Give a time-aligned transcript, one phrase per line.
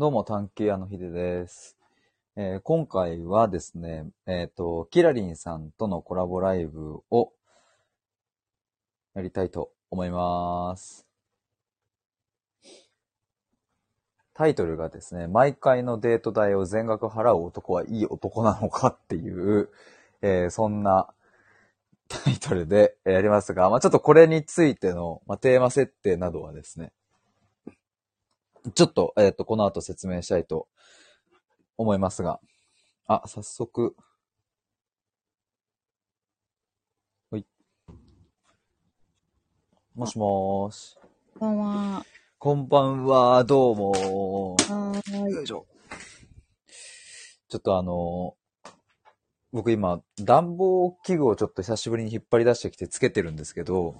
[0.00, 1.76] どうも、探偵屋のひでです。
[2.34, 7.34] えー今回はですね、えっ、と、キラリンさんとのコラボライブを
[9.14, 11.06] やりたいと思います。
[14.32, 19.68] タイトルがですね、毎回のデート代を全額払う男はいい男なのかっていう、
[20.22, 21.08] えーそんな
[22.08, 26.90] タイトルでやりますが、まあちょっとこれについての、まあ、テーマ設定などはですね、
[28.74, 30.68] ちょっと、えっ、と、この後説明したいと
[31.76, 32.40] 思いますが。
[33.06, 33.96] あ、早速。
[37.30, 37.46] ほい。
[39.94, 40.96] もしもーし。
[41.38, 42.06] こんばんは。
[42.38, 44.72] こんばんは、どうもー。
[44.72, 45.32] はーい。
[45.32, 45.66] よいしょ。
[47.48, 48.40] ちょっとあのー
[49.52, 53.96] 僕今、暖房器具をちょっと久しぶりに引っ張り出してきてつけてるんですけど、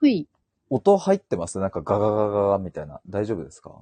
[0.00, 0.28] ほい。
[0.70, 1.58] 音入ってます？
[1.58, 3.00] なんかガガガガガみたいな。
[3.08, 3.72] 大丈夫ですか？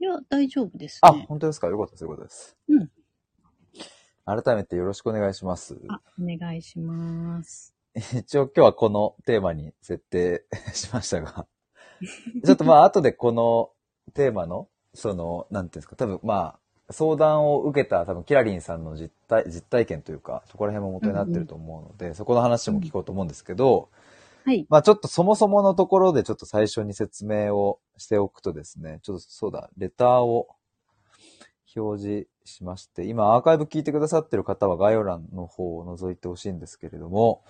[0.00, 1.26] いや、大丈夫ですあ、ね。
[1.28, 1.68] 本当ですか？
[1.68, 2.56] よかったです、よかったです。
[2.68, 2.90] うん。
[4.24, 5.80] 改めてよろしくお願いします。
[5.88, 7.74] あ、お願いします。
[8.14, 11.46] 一応今日はこのテーマに設定しましたが、
[12.44, 13.70] ちょっとまあ後でこの
[14.14, 23.88] テーマの、その、なんていうんですか、多分まあ、相談を受けた多分キラリンさんの実体、実体験というか、そこら辺も元になってると思うので、そこの話も聞こうと思うんですけど、
[24.48, 24.66] はい。
[24.70, 30.48] まあちょっとそもそものところでちょっと最初に説明をしておくとですね、ちょっとそうだ、レターを
[31.76, 37.42] 表示しまして、今アーカイブ聞いてくださってる方は概要欄の方を覗いてほしいんですけれども、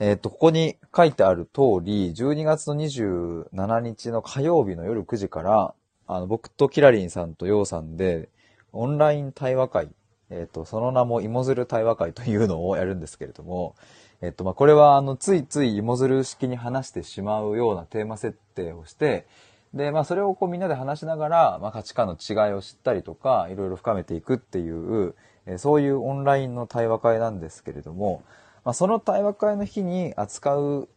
[0.00, 5.74] えっ、と、ここに書いてある通り、12月の27日の火曜日の夜9時から、
[6.08, 8.30] あの、僕とキラリンさんとヨウさんで、
[8.72, 9.90] オンライン対話会、
[10.28, 13.76] えっ、と、その名も芋づる対話会というのをやるんですけれども、
[14.22, 19.26] えっと、まあ、これは、あの、ついつい芋づる式に話してしまうようなテーマ設定をして、
[19.74, 25.14] で、まあ、それをこうみんなで話しながら、まあ、価値観の違いを知ったりとか、いろいろ深めていくっていう、
[25.46, 28.22] えそういうオンラインの対話会なんですけれども、
[28.64, 30.88] まあ、その対話会の日に扱う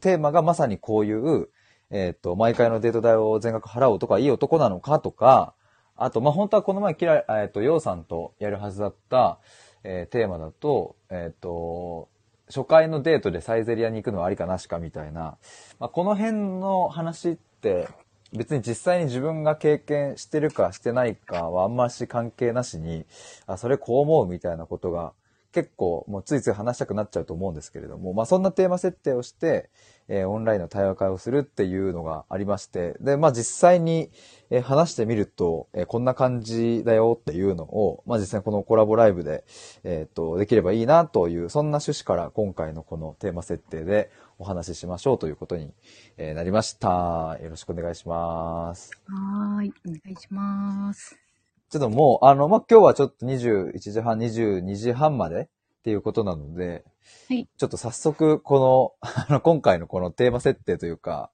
[0.00, 1.48] テーマがまさにこういう、
[1.90, 5.54] えっと、毎回のデート代を全額払う男はいい男なのかとか、
[5.96, 9.38] あと、まあ、本当はこの前、キラ、えっと、ヨウさんとやるはずだった、
[9.82, 12.08] えーテーマだと、えっと、
[12.54, 15.38] 初回のデートでサイゼリアに行くのはありかなしかみたいな、
[15.78, 17.88] まあ、この辺の話って
[18.32, 23.04] 別に実際に自分が経験してるかしてないかはあんまし関係なしに、
[23.46, 25.12] あ、それこう思うみたいなことが
[25.52, 29.70] 結構もうついつい話したくなっちゃうと思うんですけれども、まあそんなテーマ設定をして、
[30.08, 34.10] えーオンラインの対話会をするっていうのがありまして、で、まあ実際に、
[34.50, 39.44] えー話してみると、えーこんな感じだよっていうのを、まあ実際このコラボライブで、
[39.84, 45.72] えっ、と、できればいいなという、そんな趣旨から今回のこのテーマ設定でお話ししましょうということに、
[46.16, 47.38] えなりました。
[47.42, 48.90] よろしくお願いします。
[49.06, 49.72] はい。
[49.86, 51.29] お願いします。
[51.70, 55.48] ちょっともう、あの、まあ、今日はちょっと21時半、22時半までっ
[55.84, 56.84] ていうことなので、
[57.28, 57.48] はい。
[57.56, 58.58] ちょっと早速、こ
[59.00, 61.30] の、 あの、今回のこのテーマ設定というか、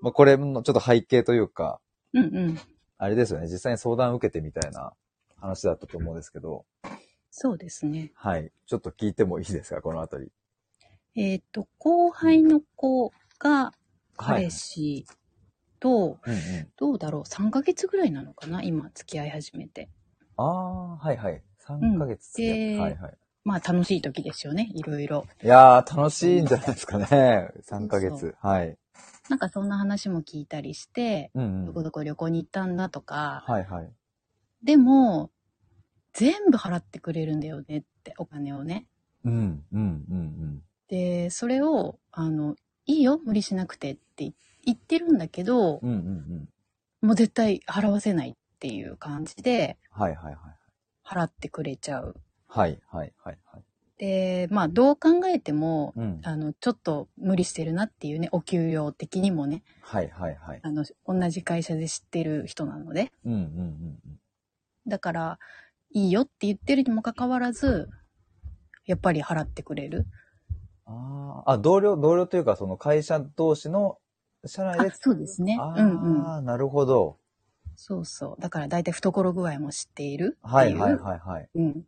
[0.00, 1.80] まあ、これのちょっと背景というか、
[2.12, 2.58] うんうん。
[2.98, 4.92] あれですよね、実際に相談を受けてみたいな
[5.36, 6.66] 話だったと思うんですけど、
[7.30, 8.12] そうですね。
[8.14, 8.50] はい。
[8.66, 10.32] ちょっと聞いてもいいですか、このあたり。
[11.14, 13.72] えっ、と、後輩の子がはい
[14.16, 15.06] 彼氏
[15.86, 16.30] と、う？
[16.30, 16.68] んうん。
[16.76, 18.62] どうだろう ?3 ヶ月ぐらいなのかな？
[18.62, 19.88] 今、付き合い始めて。
[20.36, 21.42] ああ、はいはい。
[21.66, 23.18] 3ヶ月付き合って、ではいはい。
[23.44, 24.70] まあ、楽しい時ですよね。
[24.74, 25.26] いろいろ。
[25.42, 27.06] いやー、楽しいんじゃないですかね。
[27.62, 28.34] 3ヶそう月。
[28.40, 28.76] はい。
[29.28, 31.66] なんかそんな話も聞いたりして、うんうん。
[31.66, 33.92] どこどこ旅行に行ったんだとか、はいはい。
[34.62, 35.30] でも、
[36.12, 38.86] 全部払ってくれるんだよねって、お金をね。
[39.24, 42.54] うんうんうんで、それを、あの、
[42.84, 44.34] いいよ、無理しなくてって言っ
[44.74, 45.88] てるんだけど、うん。
[45.88, 46.06] うんうん
[47.02, 47.08] うん。
[47.08, 50.36] もう絶対払わせないっていう感じで、はいはいはい。
[51.04, 52.16] 払ってくれちゃう。
[52.48, 53.64] はいはいはいはい。
[53.98, 56.20] で、まあ、どう考えても、うん。
[56.22, 60.60] あの、ちょっと無理してるなっていうね、お給料的にもね、はいはいはい。
[60.62, 63.98] あの、同じ会社で知ってる人なので、うんうんうん
[64.88, 65.38] だから、
[65.90, 67.88] いいよって言ってるにもかかわらず、
[68.84, 70.06] やっぱり払ってくれる。
[70.84, 73.98] あ、あ、同僚、同僚というか、その会社同士の、
[74.48, 75.56] 社内であ、そうですね。
[75.58, 76.28] あうんうん。
[76.28, 77.18] あ、なるほど。
[77.74, 78.40] そうそう。
[78.40, 80.54] だから大体懐具合も知っているっていう。
[80.54, 81.48] はいはいはいはい。
[81.54, 81.86] うん。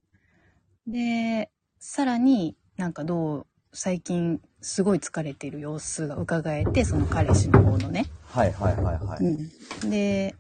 [0.86, 8.06] で、さらになんかどう、最近すごい疲れてる様子が伺えて、その彼氏の方のね。
[8.26, 9.24] はいはいはいはい。
[9.24, 9.90] うん。
[9.90, 10.34] で、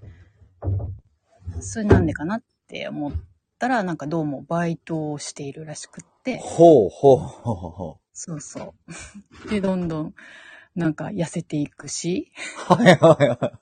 [1.60, 3.12] それなんでかなって思っ
[3.58, 8.74] たら、なんかどうもバイトをしているらしくって、ほうほうほうほそうそ
[9.44, 9.48] う。
[9.50, 10.14] で、どんどん
[10.78, 12.32] なんか痩せていくし、
[12.70, 12.74] う。
[12.74, 13.52] はいはいは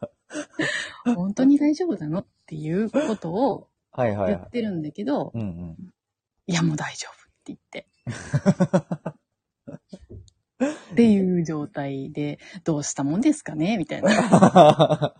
[1.06, 1.14] い。
[1.14, 4.34] 本当に大丈夫なのっっていうことをはいはいはい。
[4.34, 5.76] 言ってるんだけど、うんうん。
[6.46, 7.88] いやもう大丈夫って言って。
[10.92, 13.76] っていう状態で、どうしたもんですかね？
[13.78, 15.14] みたいな。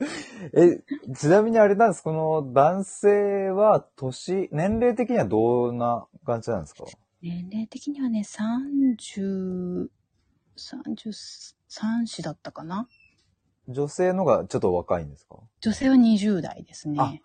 [0.56, 0.82] え、
[1.14, 6.84] ちなみにあれなんですこの男性は年、年齢的にはどんな感じなんですか？
[7.20, 9.88] 年齢的にはね、30、
[10.60, 12.88] 33歳だったかな？
[13.68, 15.36] 女性のがちょっと若いんですか？
[15.60, 17.22] 女性は20代ですあね。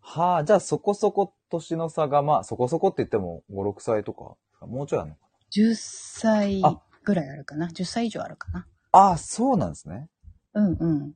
[0.00, 4.36] はあ、じゃあそこそこ年の差が、まあそこそこって言っても5、6歳とか、
[4.66, 5.20] もうちょいあるのか
[5.56, 8.60] 10歳あぐらいあるかな ?10 歳以上あるかな？
[8.60, 10.08] なああ、そうなんですね。
[10.52, 11.14] うんうん。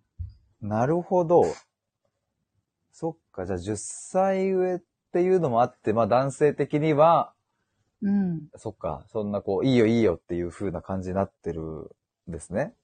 [0.60, 1.44] なるほど。
[2.92, 4.82] そっか、じゃあ10歳上っ
[5.12, 7.32] ていうのもあって、まあ男性的には、
[8.02, 8.48] うん。
[8.56, 12.74] そっか、そんなこう、いいよいいよっていう風な感じになってるんですね。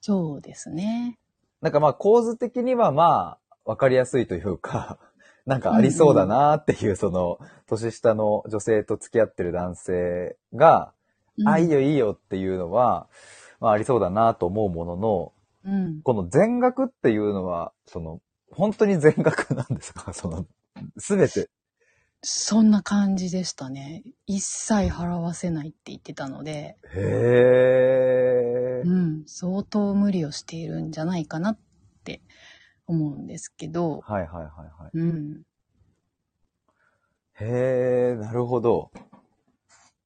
[0.00, 1.18] そうですね。
[1.60, 4.98] なんかまあ構図的にはまあ、わかりやすいというか、
[5.46, 10.92] なんかありそうだなっていう、その、年下の女性と付き合ってる男性が、
[11.38, 13.08] うんあ、いいよいいよっていうのは、
[13.60, 15.32] まあありそうだなと思うものの、
[15.64, 16.02] うん。
[16.02, 20.12] この全額っていうのは、その、本当に全額なんですか？
[20.14, 20.46] その、
[20.96, 21.48] すべて。
[22.22, 24.02] そんな感じでしたね。
[24.26, 28.92] 一切払わせないって言ってたので、へーう。
[28.92, 31.58] ん、相当無理をしているんじゃないかなっ
[32.04, 32.20] て
[32.86, 34.46] 思うんですけど、はいはいはい
[34.82, 34.90] はい。
[34.94, 35.42] うん。
[37.40, 38.90] へー、なるほど。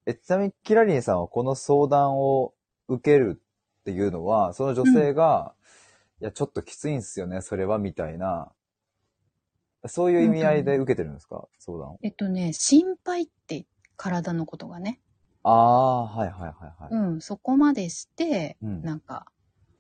[0.05, 2.53] え、ちなみにキラリンさんはこの相談を
[2.88, 3.41] 受ける
[3.81, 5.55] っていうのは、その女性が、
[6.20, 8.53] いや、ちょっときついんすよね、それは、みたいな、
[9.87, 11.99] そういう意味合いで受けてるんですか、相談を。
[12.02, 15.00] えっとね、心配って体のことがね、
[15.44, 16.94] あー、はいはいはいはい。
[17.12, 19.26] うん、そこまでして、うんなんか、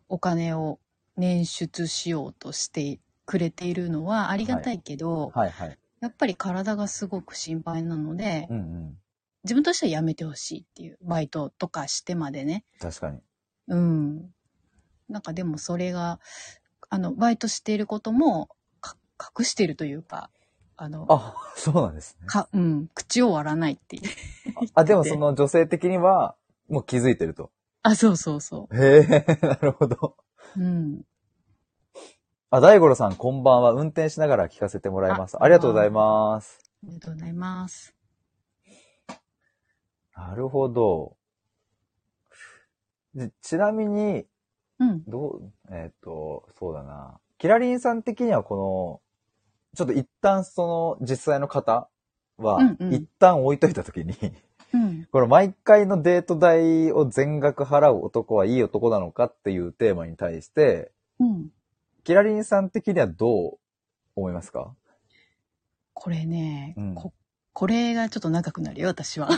[0.08, 0.80] お金を
[1.18, 5.78] 捻出しようとしてくれているのはありがたいけど、はいはい。
[6.00, 8.98] やっぱり体がすごく心配なので、うんうん。
[9.44, 12.64] 自分としてはやめてほしいっていう、バイトとかしてまでね。
[12.80, 13.20] 確かに。
[13.68, 14.34] うん。
[15.08, 16.18] なんかでもそれが、
[16.88, 18.54] あの、バイトしていることもか
[19.38, 20.30] 隠しているというか、
[20.76, 22.26] あの、あ、そうなんですね。
[22.26, 24.02] か、うん、口を割らないっていう。
[24.74, 26.34] あ、でもその女性的には、
[26.68, 27.50] もう気づいてると。
[27.82, 30.16] あ、そうそうそへー、なるほど。
[30.56, 30.60] う。
[30.60, 31.02] うん。
[32.50, 33.72] あ、大五郎さん、こんばんは。
[33.72, 35.36] 運転しながら聞かせてもらいます。
[35.36, 36.58] あありがとうございます。
[36.84, 37.94] ありがとうございます。
[40.16, 41.16] なるほど。
[43.14, 44.26] でちなみに、
[44.78, 45.04] うん。
[45.06, 47.18] どう、えっ、と、そうだな。
[47.38, 49.01] キラリンさん的にはこの、
[49.74, 51.88] ちょっと一旦その実際の方
[52.38, 54.14] はうん、うん一旦置いといたときに、
[54.72, 55.06] うん。
[55.12, 61.50] この毎回のデート代を全額払う男はいい男なのかっていうテーマに対して、うん。
[62.04, 63.58] キラリンさん的にはどう
[64.16, 64.74] 思いますか？
[65.94, 67.12] これね、うんこ、
[67.52, 69.28] これがちょっと長くなるよ、私は。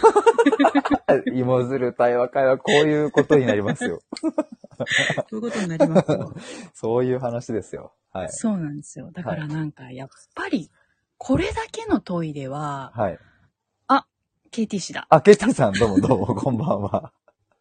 [1.35, 4.01] 芋づる対話会はこういうことになりますよ。
[5.31, 6.35] そういうことになりますよ。
[6.75, 7.93] そういう話ですよ。
[8.13, 8.29] はい。
[8.31, 9.11] そうなんですよ。
[9.13, 10.71] だからなんか、やっぱり、
[11.19, 13.19] これだけのトイレは、はい。
[14.55, 15.09] KT 氏だ。
[15.11, 17.13] あ、ケイタリさんどうもどうも、こんばんは。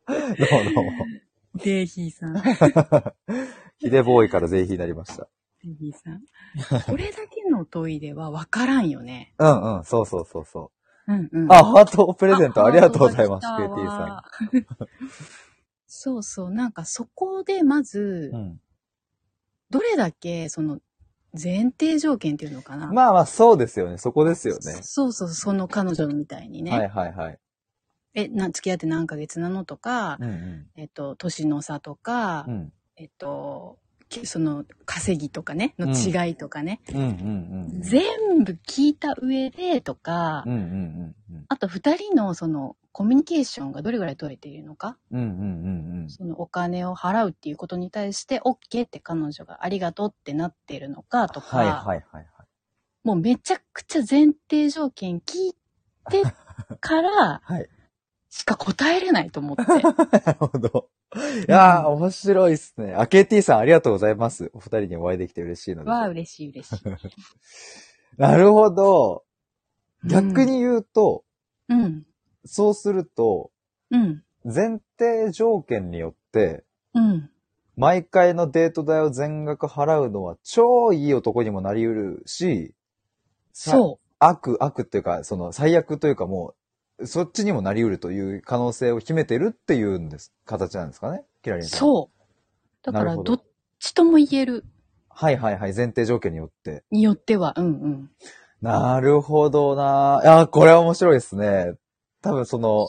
[0.07, 0.91] どうもどうも。
[1.55, 2.33] デイヒーさん。
[2.33, 2.41] デ
[3.79, 5.27] ヒデボーイからぜひになりました。
[5.63, 6.21] イヒーさん。
[6.85, 9.33] これだけのトイレはわからんよね。
[9.37, 10.71] うんうん、そうそうそうそ
[11.07, 11.13] う。
[11.13, 11.51] うんうん。
[11.51, 14.89] あ、ハートプレゼントありがとうございます、あ KT ハートさが来たわ
[15.87, 16.51] そうそう。
[16.51, 18.35] なんかそこでまずん。
[18.35, 18.61] う、ん。
[19.69, 20.79] どれだけ、その、
[21.33, 22.91] 前提条件っていうのかな。
[22.91, 23.97] まあまあ、そうですよね。
[23.97, 24.59] そこですよね。
[24.83, 26.71] そうそう、その彼女みたいにね。
[26.71, 27.39] はいはいはい。
[28.13, 30.67] え、な、付き合って何ヶ月なのとか、うんうん。
[30.75, 32.73] えっと、年の差とか、うん。
[32.95, 33.82] えっと、き
[34.25, 37.07] その、稼ぎとかね、の違いとかね、うんうんう
[37.79, 37.81] ん。
[37.81, 41.45] 全部聞いた上でとか、うんうんうんうん。
[41.47, 52.25] あと二人のその、コミュニケーションがどれぐらい取れているのか、うんうんうんそのお金を払うっていうことに対して、OK って彼女がありがとうってなってるのかとか、はいはいはいはい。
[53.03, 55.55] もうめちゃくちゃ前提条件聞い
[56.09, 56.23] て
[56.79, 57.69] から はい。
[58.33, 59.61] しか答えれないと思って。
[59.71, 60.89] なるほど。
[61.47, 62.95] いやー、面白いっすね。
[62.95, 64.49] あ、KT さんありがとうございます。
[64.55, 65.91] お二人にお会いできて嬉しいので。
[65.91, 66.83] わあ、嬉しい嬉しい。
[68.17, 69.23] なるほど。
[70.03, 71.23] 逆に言うと、
[71.69, 72.07] うん。
[72.43, 73.51] そうすると、
[73.91, 74.23] うん。
[74.43, 76.63] 前提条件によって、
[76.95, 77.29] うん。
[77.77, 82.73] 毎回のデート代を全額払うのは超いい男にもなり得るし、
[83.51, 86.55] そ悪、悪っていうか、その最悪というかもう、
[87.05, 91.23] そっちにもなり得るという可能性を秘めてるっていうんです、形なんですかね？
[91.41, 91.65] キラリう。
[91.65, 91.77] ンさん。
[91.77, 91.79] う。
[91.79, 92.27] そう。
[92.83, 93.43] だから、どどっ
[93.79, 94.65] ちとも言える。
[95.09, 96.83] はいはいはい、前提条件によって。
[96.91, 98.11] によっては、うんうん。
[98.61, 100.21] なるほどな。
[100.23, 101.73] いや、これは面白いですね。
[102.21, 102.87] 多分その、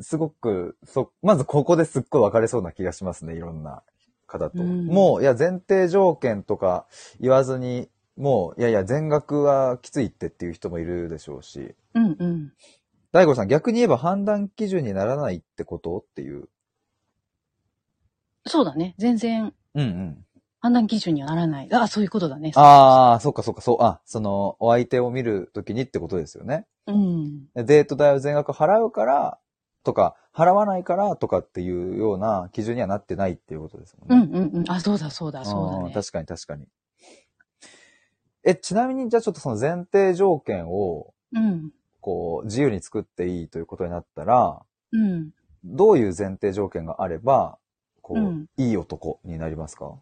[0.00, 3.82] すごく、そ、まずここですっごい分かれそうな気がしますね、いろんな
[4.26, 4.62] 方と。
[4.62, 6.86] うんもう、いや、前提条件とか
[7.20, 11.74] 言わずに、もう、いやいや、全額はきついってっていう人もいるでしょうし。
[11.94, 12.52] うんうん。
[13.12, 16.48] 大悟さん、逆に言えば判断基準にならないってことっていう？
[18.46, 18.94] そうだね。
[18.98, 20.24] 全然うんうん。
[20.60, 21.68] 判断基準にはならない。
[21.72, 22.52] あ、そういうことだね。
[22.56, 26.66] ああ、そっかそっか、そう、あ、その、お相手を見るときにってことですよね。
[26.86, 27.46] うん。
[27.54, 29.38] デート代を全額払うから、
[29.84, 34.38] とか、払わないからとかっていうような基準にはなってないっていうことですもうんんね。
[34.38, 34.70] うんうん。
[34.70, 35.92] あ、そうだそうだ、そうだね。
[35.94, 36.66] 確かに確かに。
[38.48, 41.72] え、ちなみにじゃあちょっとその前提条件を、うん。
[42.00, 44.62] こう、自由に作っていいということになったら、
[44.92, 45.32] うん。
[45.64, 47.58] どういう前提条件があれば、
[48.02, 49.96] こう、うんいい男になりますか？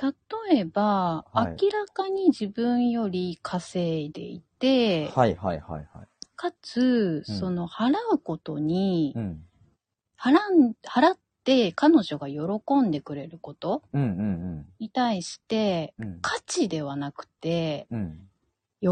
[0.00, 6.08] 例えば、はい明らかに自分より稼いでいて、はいはいはいはい。
[6.34, 9.44] かつ、うんその払うことに、うん。
[10.20, 13.82] 払ん、払って彼女が喜んでくれること
[14.78, 15.94] に対して。
[16.20, 18.28] 価値ではなくて、うん。
[18.82, 18.88] 喜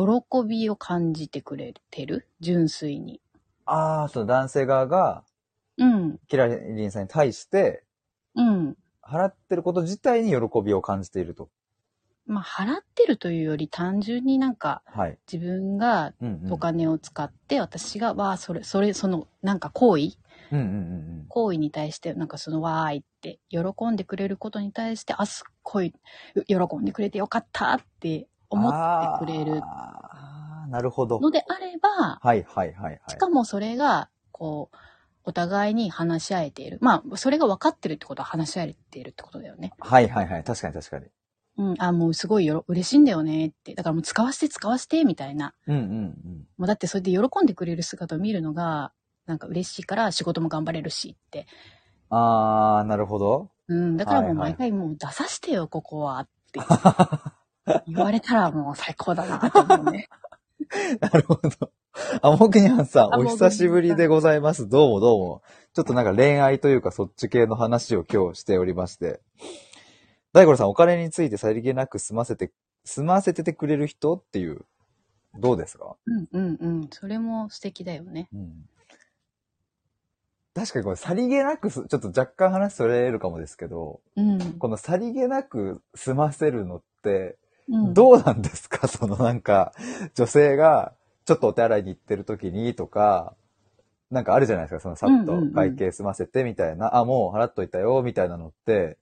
[0.49, 2.27] びを感じてくれてる？
[2.41, 3.21] 純粋に。
[3.67, 5.25] ああ、その男性側が、
[5.77, 6.19] うん。
[6.29, 7.85] キラリンさんに対して、
[8.35, 8.77] うん。
[9.03, 11.51] 払ってること自体に喜びを感じていると。
[12.27, 15.19] まあ、払ってるというより単純になんかはい。
[15.31, 16.53] 自分がうん、うん。
[16.53, 20.03] お金を使って私が、わあ、それ、それ、その、なんか行為
[20.53, 25.93] うんうんうん行為に対して、なんかそのわーいって喜んでくれることに対して、あ、すっごい
[26.47, 28.59] 喜んでくれてよかったってうん。
[28.61, 29.61] 思ってくれる
[30.71, 31.21] なるほど。
[31.21, 33.01] のであれば、はいはいはいはい。
[33.09, 34.77] しかもそれが、こう、
[35.25, 36.79] お互いに話し合えている。
[36.81, 39.73] まあ、それが分かってるってことは話し合えているってことだよね。
[39.81, 40.45] はいはいはい。
[40.45, 41.07] 確かに確かに。
[41.59, 43.75] うん、あ、もうすごいよろ嬉しいんだよねって。
[43.75, 45.55] だからもう使わせて使わせて、みたいな。
[45.67, 46.47] うんうんうん。
[46.59, 48.93] もうだってそれで喜んでくれる姿を見るのが、
[49.27, 51.47] なんか嬉しいから仕事も頑張れるしって。
[52.11, 53.51] ああ、なるほど。
[53.69, 56.61] うん、だからもう毎回もう出させてよ、ここはって
[57.87, 60.09] 言われたらもう最高だなと思うね。
[61.01, 61.73] なるほど。
[62.23, 64.69] あ、モグニャンさん、あお久しぶりでございます。
[64.69, 65.43] どうもどうも。
[65.75, 69.21] ちょっとなんか恋愛というかそっち系の話を今日しておりまして。
[70.37, 72.53] 大五郎さん、お金についてさりげなく済ませて、
[72.85, 74.67] 済ませててくれる人っていう、
[75.39, 75.97] どうですか？
[76.05, 76.89] うんうんうん。
[76.91, 78.29] それも素敵だよね。
[78.35, 78.69] うん。
[80.55, 84.39] 確かにこれさりげなくす、ちょっと若干話それるかもですけど、うん。
[84.59, 87.39] このさりげなく済ませるのって、
[87.71, 88.89] うん、どうなんですか？
[88.93, 89.73] そのなんか、
[90.15, 90.93] 女性が、
[91.25, 93.35] ちょっとお手洗いに行ってる時にとか、
[94.11, 98.99] なんかあるじゃないですか、そのさっとうんうんうん会計済ませてみたいな、あ、もう払っといたよ、みたいなのって、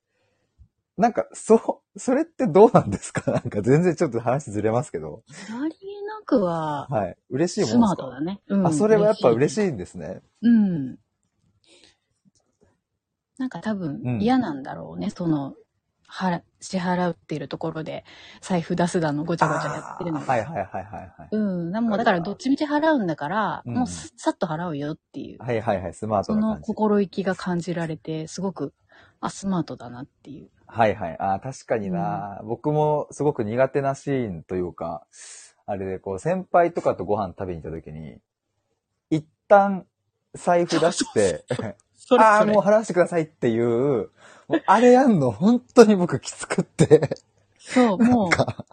[0.97, 3.31] なんか、そう、それってどうなんですか？
[3.33, 5.23] なんか全然ちょっと話ずれますけど。
[5.29, 7.17] さりげなくは、はい。
[7.31, 8.03] 嬉しいスマもんですか？
[8.03, 8.41] ートだね。
[8.49, 9.69] うんあ、それはやっぱ嬉しい。
[9.69, 10.23] いんですね。
[10.43, 10.99] うん。
[13.39, 15.11] なんか多分うん嫌なんだろうね。
[15.11, 15.55] その、
[16.09, 18.05] 払、支払っているところで
[18.41, 21.29] 財布出すだのごちゃごちゃやってるのはいはいはいはいはい。
[21.33, 21.73] うん。
[21.73, 25.43] でもだからどっちみち払うんだから、うんもうささっと払うよっていう。
[25.43, 26.67] はいはいはい、スマートそのな感じ。
[26.69, 28.73] 心意気が感じられて、すごく、
[29.21, 30.51] あ、スマートだなっていう。
[30.75, 31.17] はいはい。
[31.21, 35.07] あー確かにな、僕もすごく苦手なシーンというか、
[35.67, 38.19] あれでこう、先輩とかとご飯食べに行った時に、
[39.09, 39.87] 一旦
[40.35, 41.45] 財布出して、
[41.95, 44.11] そああ、もう払わせてくださいっていう、
[44.49, 47.09] もうあれやんの本当に僕きつくって。
[47.57, 48.67] そう、もう、か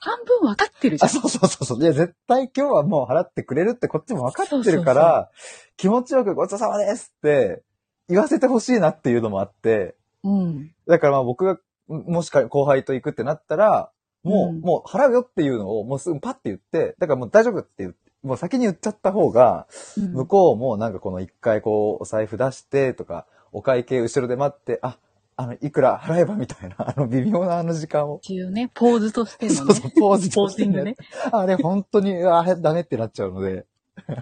[0.00, 1.12] 半分分かってるじゃあ、ん。
[1.12, 1.82] そうそうそうそう。
[1.82, 5.30] いや、絶対今日はもう払ってくれるってこっちも分かってるから、
[5.78, 7.62] 気持ちよくごちそうさまですって
[8.08, 10.70] 言わせてほしいなっていうのもあって、うん。
[10.86, 13.90] だからまあ僕が、もしか後輩と行くってなったら、
[14.22, 24.98] もう、うんもう払うよっていうのをもうすぐパッて言って、だからもう大丈夫って言って、もう先に言っちゃった方が、うん向こうもなんかこの一回こうお財布出してとか、お会計後ろで待って、あ、
[25.36, 28.16] あの、いくら払えばみたいな、 あの微妙なあの時間を。
[28.16, 29.90] っていうね、ポーズとしてのねそうそう、。
[29.98, 30.96] ポーズポーとしてね。。
[31.32, 33.66] あれ本当に、あれダメってなっちゃうので。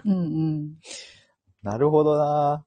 [0.05, 0.73] うんうん。
[1.63, 2.65] なるほどな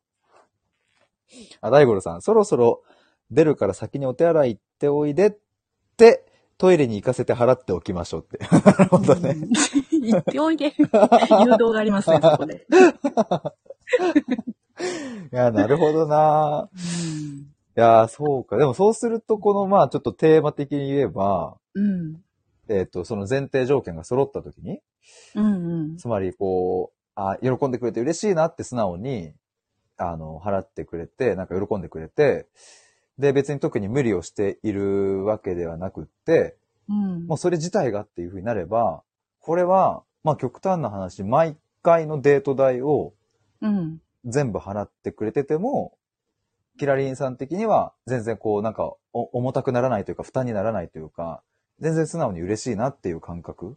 [1.60, 2.82] あ、大五郎さん、そろそろ
[3.30, 5.36] 出るから先にお手洗い行っておいでっ
[5.96, 6.24] て、
[6.56, 8.38] トイレに行かせて払っておきましょうって。
[8.64, 9.36] なるほどね。
[9.92, 10.00] うん。
[10.00, 10.72] 言っておいで。
[10.78, 12.66] 誘導がありますね、そこで。
[15.32, 17.54] いや、なるほどなうん。
[17.76, 18.56] いや、そうか。
[18.56, 22.22] でもそうすると、この、まあ、ちょっとテーマ的に言えば、うん。
[22.68, 24.80] えっ、と、その前提条件が揃った時に、
[25.34, 25.96] うんうん。
[25.96, 29.32] つまり、こう、あ、喜んでくれて嬉しいなって素直に、
[29.96, 32.46] あの、払ってくれて、なんか喜んでくれて、
[33.18, 36.56] で、別に特に無理をしているわけではなくって、
[36.88, 37.26] うん。
[37.26, 39.02] もうそれ自体がっていう風になれば、
[39.40, 43.12] これは、まあ極端な話、毎回のデート代を
[43.60, 44.00] うん。
[44.24, 45.96] 全部払ってくれてても、
[46.78, 51.42] キラリンさん的には全然こうなんかお重たくならないというか負担にならないというか、
[51.80, 53.76] 全然素直に嬉しいなっていう感覚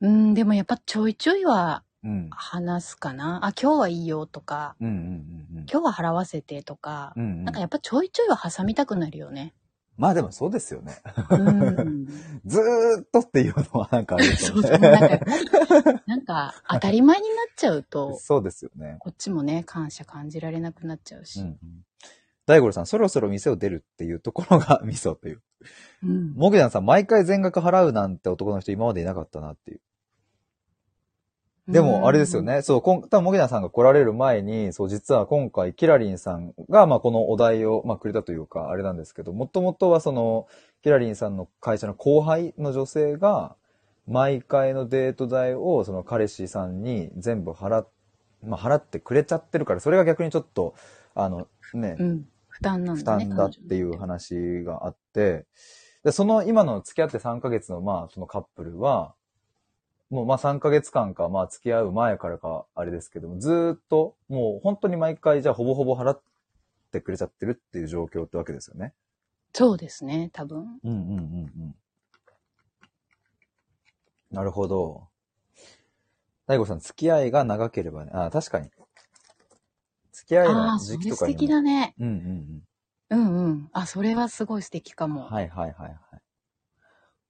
[0.00, 1.91] うん、でもやっぱちょいちょいはうん。
[2.30, 3.44] 話すかな？
[3.44, 5.02] あ、今日はいいよとか、うんうんうん
[5.58, 5.66] うん。
[5.70, 9.54] 今日は払わせてとか、うんうんなんかやっぱちょいちょいは挟みたくなるよね。
[9.98, 10.96] まあでもそうですよね。
[11.30, 12.06] うん。
[12.46, 14.36] ずーっとっていうのはなんかあるよね。
[14.40, 14.78] そうそう。
[14.78, 18.96] なんかなんか当たり前になっちゃうと、そうですよね。
[19.00, 21.40] こっちもね、感謝感じられなくなっちゃうし。
[21.40, 21.58] うんうん。
[22.46, 25.42] 大五郎さん、そろそろ店を出るっていうところが ミソという。
[26.02, 26.32] うん。
[26.34, 29.80] モグダンさん、毎回全額払うなんて男の人今までいなかったなっていう。
[31.68, 32.62] でも、あれですよね。
[32.62, 40.48] そう、こん、多分、モギナさんが来られる前に、そう、実は今回、キラリンさんが、まあ、このお題を、まあ、くれたというか、あれなんですけど、もともとはその、
[40.82, 43.54] キラリンさんの会社の後輩の女性が、
[44.08, 47.88] 毎回のデート代を、その彼氏さんに全部払っ、
[48.42, 50.74] まあ、払ってくれちゃってるから、それが逆にちょっと、
[51.14, 52.26] あの、ね、うん。
[52.48, 53.26] 負担なん負だね。
[53.26, 55.46] 担だっていう話があって、
[56.04, 59.14] で、その今の付き合って3ヶ月のまあそのカップルは、
[60.12, 66.20] もうまあ3ヶ月間かまあ付き合う前からかあれですけども、ずーっともう本当に毎回じゃあほぼほぼ払っ
[66.92, 68.92] てくれちゃってるっていう状況ってわけですよね。
[69.54, 70.80] そうですね、多分。
[70.84, 71.18] うんうんうんう
[71.64, 71.74] ん。
[74.30, 75.08] なるほど。
[76.46, 78.10] 大悟さん、付き合いが長ければね。
[78.12, 78.68] あ確かに。
[80.12, 81.38] 付き合いの時期とかにも。
[81.38, 81.94] 敵だね。
[81.98, 82.62] うんうん
[83.10, 83.18] うん。
[83.18, 83.70] うんうん。
[83.72, 85.22] あ、それはすごい素敵かも。
[85.22, 86.21] はいはいはいはい。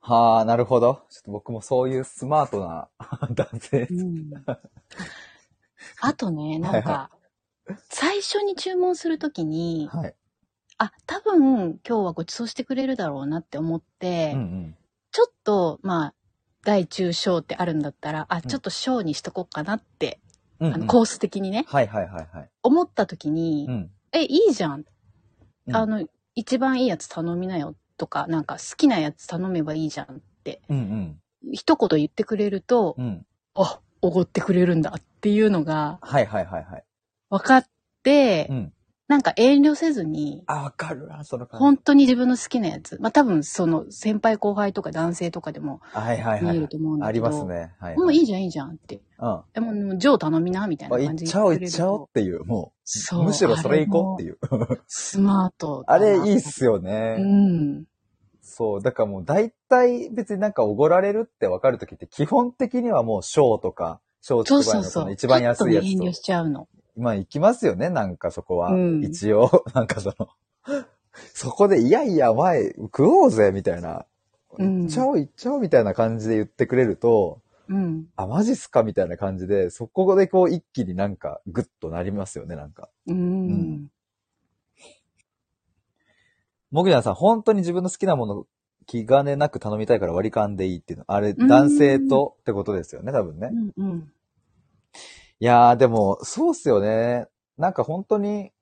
[0.04, 1.06] はあ、なるほど。
[1.10, 2.88] ちょっと僕もそういうスマートな
[3.30, 3.86] 男性。
[3.88, 4.32] うん。
[6.00, 7.10] あとね、なんはいか、
[7.88, 10.14] 最初に注文するときに、はい。
[10.78, 14.76] あ、多分今日はご馳走してくれるだろうなって思って、うんうん。
[15.12, 16.14] ちょっと、まあ、
[16.64, 20.20] 大中小ってあるんだったら、あ、んちょっと小にしとこうかなって、
[20.58, 22.50] うんうんあのコース的にね、はいはいはいはい。
[22.62, 23.90] 思ったときに、うん。
[24.12, 24.84] え、いいじゃん。
[25.66, 31.18] うんあの、一番いいやつ頼みなよとか、なんか好きなやつ頼めばいいじゃんって、うん
[31.52, 33.04] 一言言ってくれると、うん。
[33.04, 33.26] うん。
[33.54, 36.84] あ、おごってくれるんだっていうのがはいはいはいはい。
[37.30, 37.66] 分かっ
[38.02, 38.72] て、うん。
[39.12, 42.96] なんか遠慮せずに、あ、わかるな、その感本当に自分の好きなやつ。
[42.98, 46.00] まあ多分その先輩後輩とか男性とかでもじ。
[46.00, 46.68] はいはいはい見える。
[46.68, 47.30] と思うんだありけど。
[47.30, 47.74] ますね。
[47.78, 49.02] はい、もういいじゃんいいじゃんって。
[49.18, 49.28] うん。
[49.28, 52.80] あ、でも、もうジョー頼みな、みたいな行感じっちゃおう行っちゃおうっていう、もう。
[52.84, 54.38] そうむしろそれ行こうっていう。
[54.88, 56.06] スマートだあな。
[56.06, 57.16] れいいっすよね。
[57.18, 57.84] うん。
[58.40, 58.82] そう。
[58.82, 65.02] だからもう大体別になんかおごられるって分かるときって基本的にはもう小とか、小そうつくばいのそうそう。
[65.02, 66.12] その一番安いやちょっとね遠慮。
[66.12, 66.68] しちゃうの。
[66.96, 68.72] まあ行きますよね、なんかそこは。
[68.72, 70.28] うん一応、 なんかその、
[71.34, 74.06] そこでいやいや前食おうぜ、みたいな。
[74.58, 78.06] うん行っちゃおう行っちゃおうみたいな感じで言ってくれると、うん。
[78.16, 82.90] あ、マジっすかみたいな感じで、そこでこう一気になんかグッとなりますよね、なんか。
[83.06, 83.16] うん。
[83.16, 83.88] うん
[86.70, 88.46] もぐやんさん、本当に自分の好きなもの
[88.86, 91.04] 気兼ねなく頼みたいから割り勘でいいっていうの。
[91.06, 93.50] あれ、うん男性とってことですよね、多分ね。
[93.76, 93.90] うん。
[93.90, 94.12] うん。
[95.42, 97.26] いやー、でも、そうっすよね。
[97.58, 98.52] なんか本当に、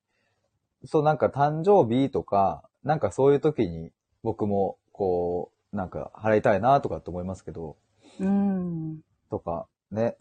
[0.86, 3.90] そう、なんか誕生日とか、なんかそういう時に
[4.22, 7.76] 僕も、こう、なんか払いたいなとかって思いますけど、
[8.18, 9.00] うん。
[9.30, 10.16] とか、ね。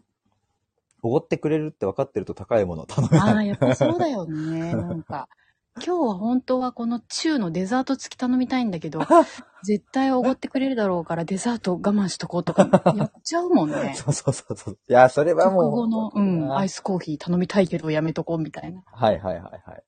[1.02, 3.42] おごってくれるって分かってると高いもの頼めああ。
[3.42, 4.74] やっぱそうだよね。
[4.74, 5.30] なんか、
[5.76, 9.00] 今日は本当はこの中のデザート付き頼みたいんだけど、
[9.64, 13.94] 絶対おごってくれるだろうからデザート我慢しとこうとか やっちゃうもんね。
[13.94, 14.78] そうそうそうそう。
[14.88, 15.70] いや、それは食もう。
[15.70, 16.80] 後の、うん、アイス。
[16.80, 18.82] スコーヒー頼みたいけどやめとこうみたいな。
[18.86, 19.82] はいはいはいはい。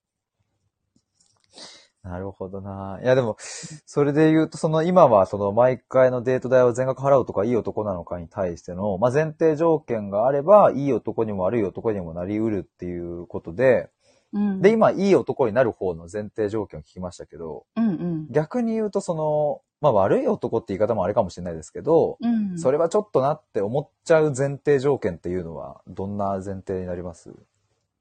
[2.02, 2.98] なるほどな。
[3.02, 13.88] いやでも、それで言うと、その今はその毎回のデート代を全額払うとかいい男なのかに対しての、まあ、前提条件があれば、いい男にも悪い男にもなり得るっていうことで、
[14.32, 14.62] うん。
[14.62, 18.26] で、今、いい男になる方の前提条件を聞きましたけど、うんうん。
[18.30, 22.58] 逆に言うと、その、まあ、悪い男って言い方もあれかもしれないですけど、うん。
[22.58, 27.34] それはちょっとなって思っちゃう前提条件っていうのは、どんな前提になります？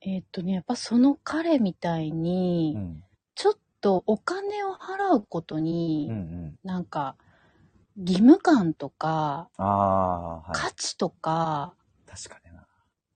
[0.01, 3.03] えーっとね、やっぱその彼みたいに、うん。
[3.35, 6.59] ちょっとお金を払うことに、うんうん。
[6.63, 7.15] なんか、
[7.97, 10.51] 義務感とか、はい。
[10.53, 11.73] 価値とか
[12.07, 12.50] 確かにな。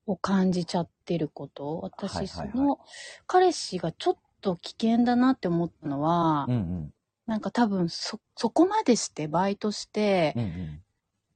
[0.07, 1.79] を感じちゃってること？
[1.79, 2.79] 私、はいはいはいその、
[3.27, 6.93] 彼氏がちょっと危険だなって思ったのは、うんうん。
[7.25, 10.81] なんか多分そ、そこまでしてバイトしてうんうん。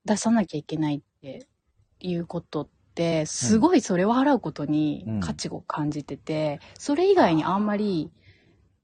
[0.05, 1.47] 出さなきゃいけないって
[1.99, 8.11] いうことって、すごいそれを払うことにうん価値を感じてて、それ以外にあんまり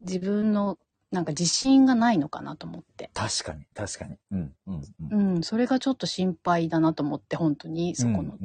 [0.01, 0.77] 自分の
[1.11, 3.09] なんか自信がないのかなと思って。
[3.13, 4.17] 確かに、確かに。
[4.31, 4.85] うん、うん、う。
[5.11, 8.37] うんん、それがちょっと心配だなと思って、本当に、そこの。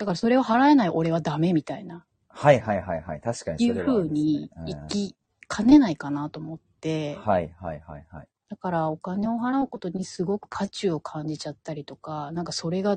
[0.00, 3.20] だからそれを払えない俺はダメみたいな、はい、はい、はい、はい。
[3.20, 4.48] 確かにいうそれはあるんですね。
[4.56, 8.28] 風に生きかねないかなと思って、うんはい、はい、はい、はい。
[8.48, 12.96] だからお金を払うことにすごく価値を感じちゃったりとか、なんかそれが、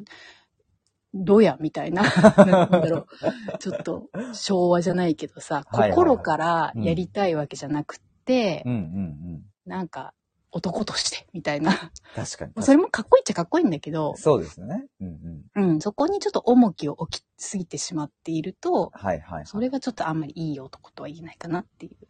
[1.14, 2.04] どやみたいな、
[2.48, 9.44] なんだろう、ちょっと昭和じゃないけどさ、心からやりたいわけじゃなくって、うん、うん、うん。
[9.66, 10.14] なんか
[10.54, 11.92] 男としてみたいな。
[12.16, 12.54] 確かに。
[12.64, 14.86] それもかっこいいっちゃかっこいいんだけど、そうですね。
[15.02, 15.72] うん、うん。
[15.72, 19.46] うん、そこにちょっと重きを置きすぎてしまっていると、はい、はい。
[19.46, 22.08] それがちょっとあんまりいい男とは言えないかなっていう。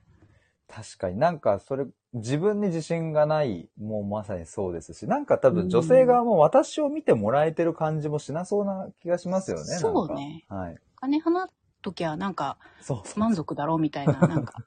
[0.67, 9.69] 確かになんかそれ、自分に自信がない、もうまさにそうですし、なんか多分女性側も私を見てもらえてる感じもしなそうな気がしますよね。
[9.69, 10.45] なんかそうね。
[10.49, 10.77] はい。
[10.95, 11.47] 金払っ
[11.81, 13.19] ときゃなんかそう。
[13.19, 14.65] 満足だろうみたいな、なんか、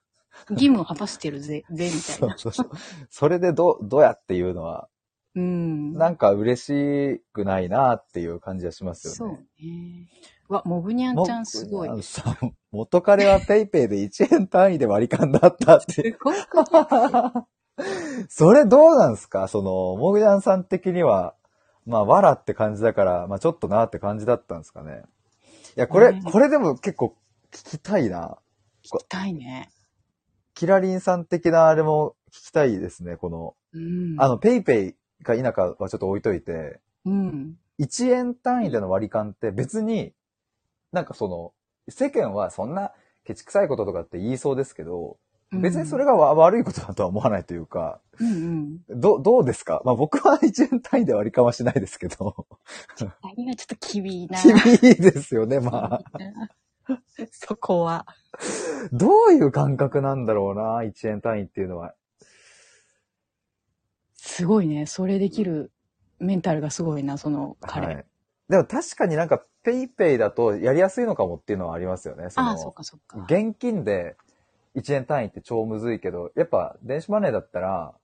[0.50, 2.36] 義務を果たしてるぜ、 ぜ、みたいな。
[2.38, 2.70] そうそうそう。
[3.10, 4.88] それでど、どうやっていうのは、
[5.34, 5.92] うん。
[5.94, 9.38] なんか嬉しくないなっていう感じはしますよね。
[9.60, 10.08] ね。
[10.48, 12.02] うわ、モグニャンちゃんすごい。
[12.02, 12.38] さ
[12.70, 15.92] 元彼は PayPay で1円単位で割り勘だったって。
[15.92, 17.46] すごく
[18.28, 19.48] それどうなんですか？
[19.48, 21.34] その、もぐにゃんさん的には、
[21.84, 25.02] まあ、わらって感じだから、まあ、ちょっとなって感じだったんですかね。
[25.76, 27.14] いや、これ、ねこれでも結構
[27.52, 28.38] 聞きたいな。
[28.82, 29.68] 聞きたいね。
[30.56, 33.54] キラリンさん的なあれも聞きたいですね、この。
[33.74, 34.16] うん。
[34.18, 37.56] あの、 PayPay か否かはちょっと置いといて、うん。
[37.78, 40.12] 1円単位での割り勘って別に、
[40.92, 41.52] なんかその、
[41.90, 42.92] 世間はそんな
[43.24, 45.18] ケチくさいこととかって言いそうですけど、
[45.52, 49.00] 別にそれがわ悪いことだとは思わないというか、うんうん。
[49.00, 49.82] ど、どうですか？
[49.84, 52.46] まあ僕は1円単位で割り勘はしないですけど。
[53.22, 54.40] 何がちょっときびいな。
[54.42, 56.02] 厳しいですよね、まあ。
[57.30, 58.06] そこは。
[58.92, 61.94] どういう感覚なんだろうな、1円単位っていうのは。
[64.14, 64.86] すごいね。
[64.86, 65.72] それできる
[66.18, 67.86] メンタルがすごいな、その彼。
[67.86, 68.04] はい。
[68.48, 72.30] でも確かになんかペイペイだとやりやすいのかもっていうのはありますよね。
[72.30, 73.18] そのああ、そっかそっか。
[73.24, 74.16] 現金で
[74.76, 77.94] 1円単位って超むずいけど、やっぱ電子マネーだったら、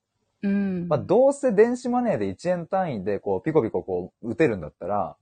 [0.43, 0.89] うん。
[0.89, 5.17] まあどうせ電子マネーで1円単位でこうピコピコこう打てるんだったら、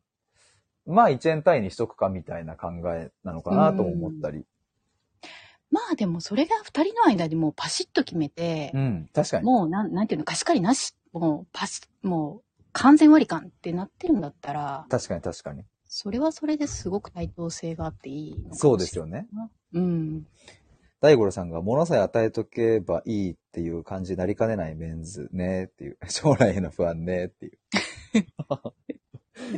[0.91, 4.45] まあ1円単位にしとくかみたいな考えなのかなとも思ったり。
[5.71, 9.45] まあでもそれが二人の間でもうパシッと決めてう、ん、確かに。
[9.45, 15.65] もうなん、なんていうの、貸し借りなし、もうパシもう完全割り勘ってなってるんだったら、確かに確かに。
[15.93, 18.37] それはそれですごく対等性があっていい。
[18.53, 19.27] そうですよね。
[19.75, 20.27] うん。
[21.01, 25.99] 大五郎さんが物さえ与えとけばいいっていう感じになりかねないメンズねっていう。
[26.09, 27.59] 将来への不安ねっていう。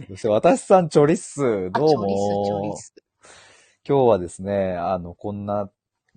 [0.08, 1.70] そして私さんチョリッス。
[1.70, 2.76] どうも。
[2.76, 2.94] ス
[3.86, 5.70] 今日はですね、あの、こんな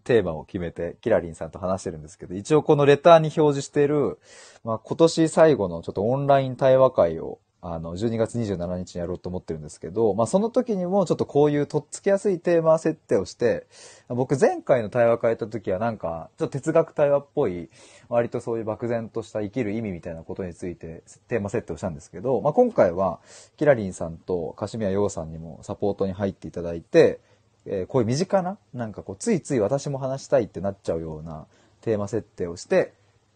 [0.04, 4.20] テーマを決めて、キラリンさんと話してるんですけど、一応このレターに表示している、
[4.64, 13.66] まあ、今年最後のちょっとオンライン対話会を、あの、12月27日にやろうと思ってるんですけど、まあ、その時にもちょっとこういうとっつきやすいテーマ設定をして、
[14.08, 17.70] 僕前回の対話会やった時はなんか、ちょっと哲学対話っぽい、
[18.08, 23.20] 割とそういう漠然とした生きる意味みたいなことについてテーマ設定をしたんですけど、まあ、今回は、
[23.58, 27.20] キラリンさんとカシミヤヨウさんにもサポートに入っていただいて、
[27.66, 31.48] えーこういう身近な、なんかこう、ついつい私も話したいってなっちゃうような
[31.82, 32.94] テーマ設定をして、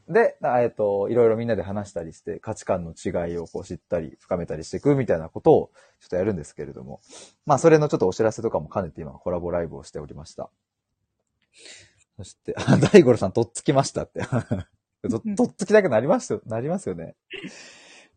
[0.10, 7.00] で、なえっ、と、いろいろみんなで話したりして、価値観の違いをこう知ったり、深めたりしていくみたいなことをちょっとやるんですけれども、
[7.46, 10.50] まあ、それのちょっとお知らせとかも兼ねて今コラボライブをしておりました。
[12.18, 14.22] そして、あ、大五郎さんとっつきましたって。
[15.08, 17.16] ととっつきたくなりますよ、なりますよね。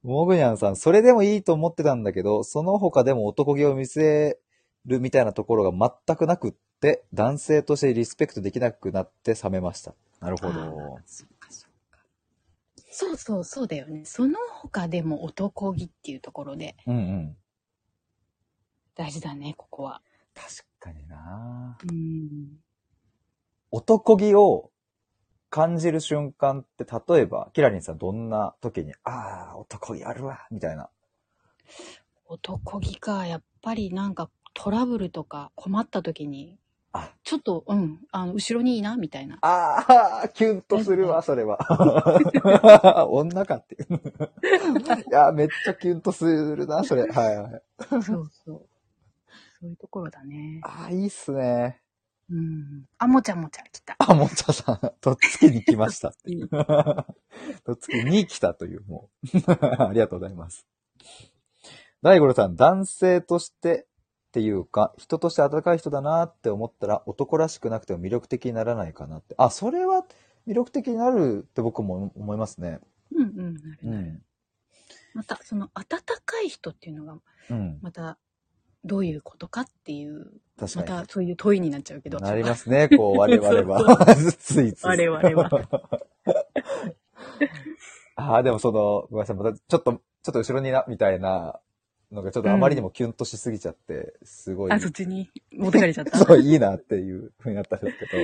[0.02, 4.38] モグニャンさん、それでもいいと思ってたんだけど、その他でも男気を見せ
[4.86, 9.94] るみたいなところが全くなくって、男性としてリスペクトできなくなって冷めました。
[10.20, 11.02] なるほあどー。
[11.06, 11.24] そ。
[12.94, 14.04] そうそうそうだよね。
[14.04, 17.36] その他でも男気っていうところでうんうん。
[18.94, 20.02] 大事だね、ここは。
[20.34, 22.58] 確かになうん。
[23.70, 24.70] 男気を
[25.48, 30.90] 感じる瞬間って、例えば、キラリンさんどんな時に、ああ、男気あるわ、みたいな。
[32.26, 36.58] 男気か、やっぱりなんかトラブルとか困った時に、
[36.92, 39.38] あ、ちょっと、うん、あの、後ろにいいな、みたいな。
[39.40, 41.58] ああ、キュンとするわ、それは。
[43.10, 43.98] 女かっていう。
[43.98, 47.06] いや、めっちゃキュンとするな、それ。
[47.06, 47.62] はいはい。
[47.88, 48.30] そうそう。
[48.42, 50.60] そういうところだね。
[50.64, 51.80] ああ、いいっすね。
[52.30, 52.84] うん。
[52.98, 53.96] あ、もちゃもちゃ来た。
[53.98, 56.12] あ、もちゃさん、とっつきに来ました。
[56.26, 59.28] いいとっつきに来たという、もう。
[59.82, 60.66] ありがとうございます。
[62.02, 63.86] 大五郎さん、男性として
[64.32, 69.34] っていうか、人として温かい人だなって思ったら、男らしくなくても魅力的にならないかなって。
[69.36, 70.06] あ、それは
[70.48, 72.80] 魅力的になるって僕も思いますね。
[73.14, 73.78] うんうん、なるなる。
[73.82, 74.22] うん。
[75.12, 77.18] また、その温かい人っていうのが、
[77.50, 77.78] うん。
[77.82, 78.16] また、
[78.86, 80.32] どういうことかっていう。
[80.56, 82.18] またそういう問いになっちゃうけど。
[82.18, 84.16] なりますね、こう、我々は。
[84.16, 84.86] ついつい。
[84.86, 85.50] 我々は。
[88.16, 89.92] ああ、でもその、ごめんなさい、またちょっと、
[90.22, 91.60] ちょっと後ろにな、みたいな
[92.12, 94.72] のがちょっとあまりにもキュンとしすぎちゃって、すごい。
[94.72, 96.18] あ、そっちに持ってかれちゃった？
[96.24, 98.18] そう、いいなっていう風になったんですけど、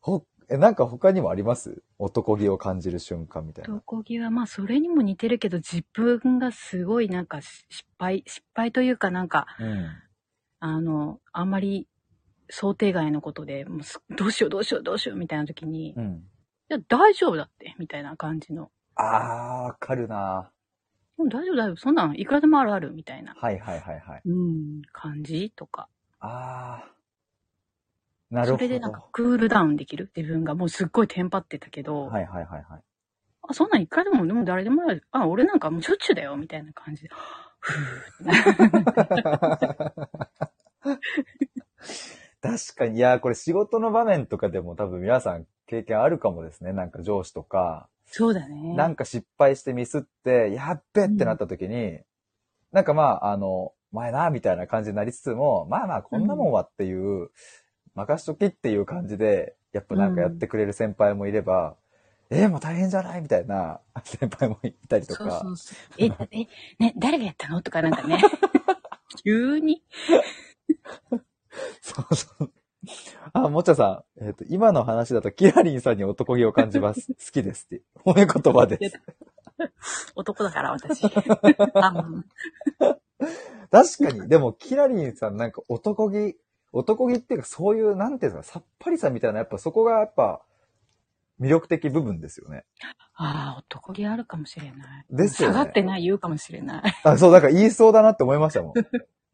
[0.00, 1.82] ほ、え、なんか他にもあります？
[1.98, 3.74] 男気を感じる瞬間みたいな。
[3.74, 10.02] 男気はまあそれにも似てるけど自分がすごいなんか失敗、失敗というかなんか、うん。
[10.60, 11.86] あの、あんまり
[12.48, 16.24] 想定外のことで、もうすどうしようどうしようどうしようみたいな時に、いうん。
[16.68, 18.70] や大丈夫だって、みたいな感じの。
[18.94, 20.50] ああ、わかるな
[21.18, 23.34] うん大丈夫大丈夫、そんなんいくらでもあるある、みたいな。
[23.34, 24.22] はいはいはいはい。
[24.24, 25.88] うん、感じとか。
[26.20, 26.92] ああ。
[28.30, 28.58] なるほど。
[28.58, 30.10] それでなんかクールダウンできる？
[30.16, 32.82] 自分がもうすっごいテンパってたけど、はいはいはいはい。
[33.48, 35.06] あ、そんなんいくらでも、でも誰でもある。
[35.12, 37.10] あ、俺なんかもうしょっちゅうだよ、みたいな感じで。
[37.60, 37.72] ふ
[42.42, 46.72] 確かに、いや、これ仕事の場面とかでも多分皆さん経験あるかもですね。
[46.72, 48.74] なんか上司とか、そうだね。
[48.74, 52.00] なんか失敗してミスって、やっべってなった時に、
[52.72, 57.30] なんかまあ、あの、前な、みたいな感じになりつつも、まあまあ、こんなもんはっていう、
[57.94, 61.76] 任しときっていう感じで、やっぱなんかやってくれる先輩もいれば、
[62.28, 65.22] えーもう大変じゃないみたいな先輩もいたりとか。
[65.22, 65.78] そうそうそう。
[65.98, 66.46] え、え、
[66.82, 67.62] ね、誰がやったの？
[67.62, 68.20] とかなんかね。
[69.24, 69.82] 急に。
[71.80, 72.52] そうそう。
[73.32, 77.08] あ、もちゃさん、えっ、と、今の話だと、キラリンさんに男気を感じます。
[77.18, 77.82] 好きですって。
[78.04, 79.00] 褒め言葉です。
[80.14, 81.02] 男だから、私。
[81.08, 81.20] 確
[83.70, 86.36] かに、でも、キラリンさんなんか男気、
[86.72, 90.42] 男気っていうか、そういう、なんていうんですか、さっぱりさみたいな、やっぱそこがやっぱ、
[91.40, 92.64] 魅力的部分ですよね。
[93.14, 95.06] ああ、男気あるかもしれない。
[95.10, 96.82] ですよね下がってない言うかもしれない。
[97.04, 98.72] あ、そう、なんか言いそうだなって思いましたもん。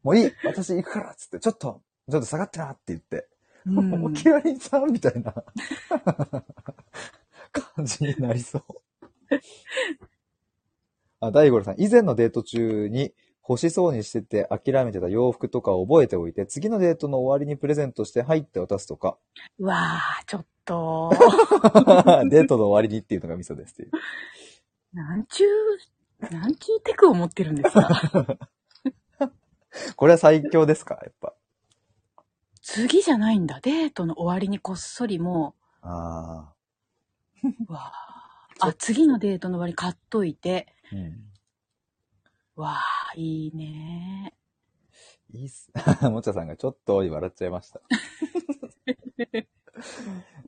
[0.03, 3.27] もういい私行くからっつって、ちょっと、ちょっと下がってなって言って。
[3.65, 5.33] もうキラリンさんみたいな
[7.51, 8.63] 感じになりそう。
[11.19, 13.13] あ、大五郎さん、以前のデート中に
[13.47, 19.17] 欲しそうにしてて諦めてた洋服とかを覚えておいて、次のデートの終わりにプレゼントして入って渡すとか、
[19.59, 21.11] うわあ、ちょっと。
[22.29, 23.91] デートの終わりにっていうのがミソですっていう。
[24.93, 28.37] なんちゅう、なんちゅうテクを持ってるんですか？
[29.95, 30.99] これは最強ですか？
[31.03, 31.33] やっぱ。
[32.63, 33.59] 次じゃないんだ。
[33.61, 36.53] デートの終わりにこっそりもあ
[37.43, 37.91] う、うわ
[38.59, 38.61] あ。
[38.61, 40.95] あ、次のデートの終わりに買っといて、あ。
[40.95, 41.23] うん。
[42.55, 44.33] わあ、いいね。
[45.33, 45.69] いいっす。
[46.09, 47.81] もちゃさんがちょっと笑っちゃいました。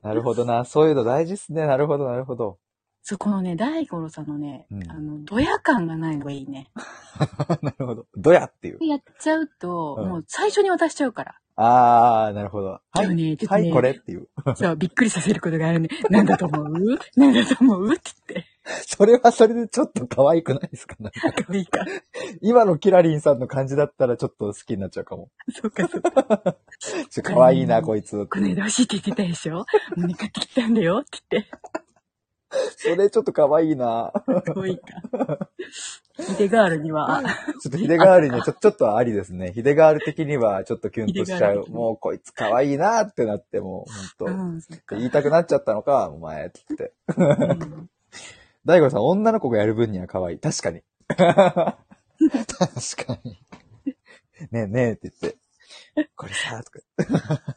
[0.02, 0.64] なるほどな。
[0.64, 1.66] そういうの大事っすね。
[1.66, 2.58] なるほど、なるほど。
[3.02, 6.70] そこのね、大五郎さんのね、うんあの、ドヤ感がないのがいいね。
[7.62, 8.06] なるほど。
[8.16, 8.78] どやっていう。
[8.84, 11.38] やっちゃうと、うんもう最初に渡しちゃうから。
[11.58, 12.80] あー、なるほど。
[12.90, 13.08] はい。
[13.14, 14.28] ね、ね、はい、これっていう。
[14.56, 15.88] そう、びっくりさせることがあるね。
[16.10, 16.68] なんだと思う？
[17.16, 17.92] なんだと思う？
[17.92, 18.46] って言って。
[18.86, 20.96] それはそれでちょっと可愛くないですか？
[21.00, 21.84] なんか可愛いか。
[22.42, 25.30] 今のキラリンさんの感じだったらちょっと好きになっちゃうかも。
[25.50, 26.56] そっかそっか。
[27.08, 28.26] ちょ可愛いな、こいつ。
[28.26, 29.58] この間欲しいって言ってたでしょ？
[29.58, 29.64] も
[29.96, 31.50] うね、買ってきたんだよって言って。
[32.76, 34.12] それちょっと可愛いな。
[34.44, 35.50] 可愛いか。
[36.16, 37.22] ヒデガールには、
[37.60, 39.52] ちょっとヒデガールにはちょ ちょっとありですね。
[39.52, 41.66] ヒデガール的にはちょっとキュンとしちゃう。
[41.70, 43.86] もうこいつ可愛いなってなっても
[44.18, 44.96] う、うほんと。
[44.96, 46.92] 言いたくなっちゃったのか、お前、つって。
[47.16, 47.90] うん
[48.64, 50.38] 大悟さん、女の子がやる分には可愛い。
[50.40, 50.82] 確かに。
[51.08, 51.36] 確
[53.06, 53.38] かに。
[54.50, 55.38] ねえねえって言って。
[56.16, 57.56] これさ、とか。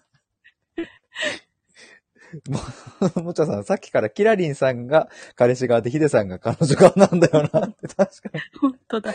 [3.16, 8.42] も、 もちゃさん、さっきからキラリンさんが彼氏側でヒデさんが彼女側なんだよなって、確かに。
[8.60, 9.14] 本当だ。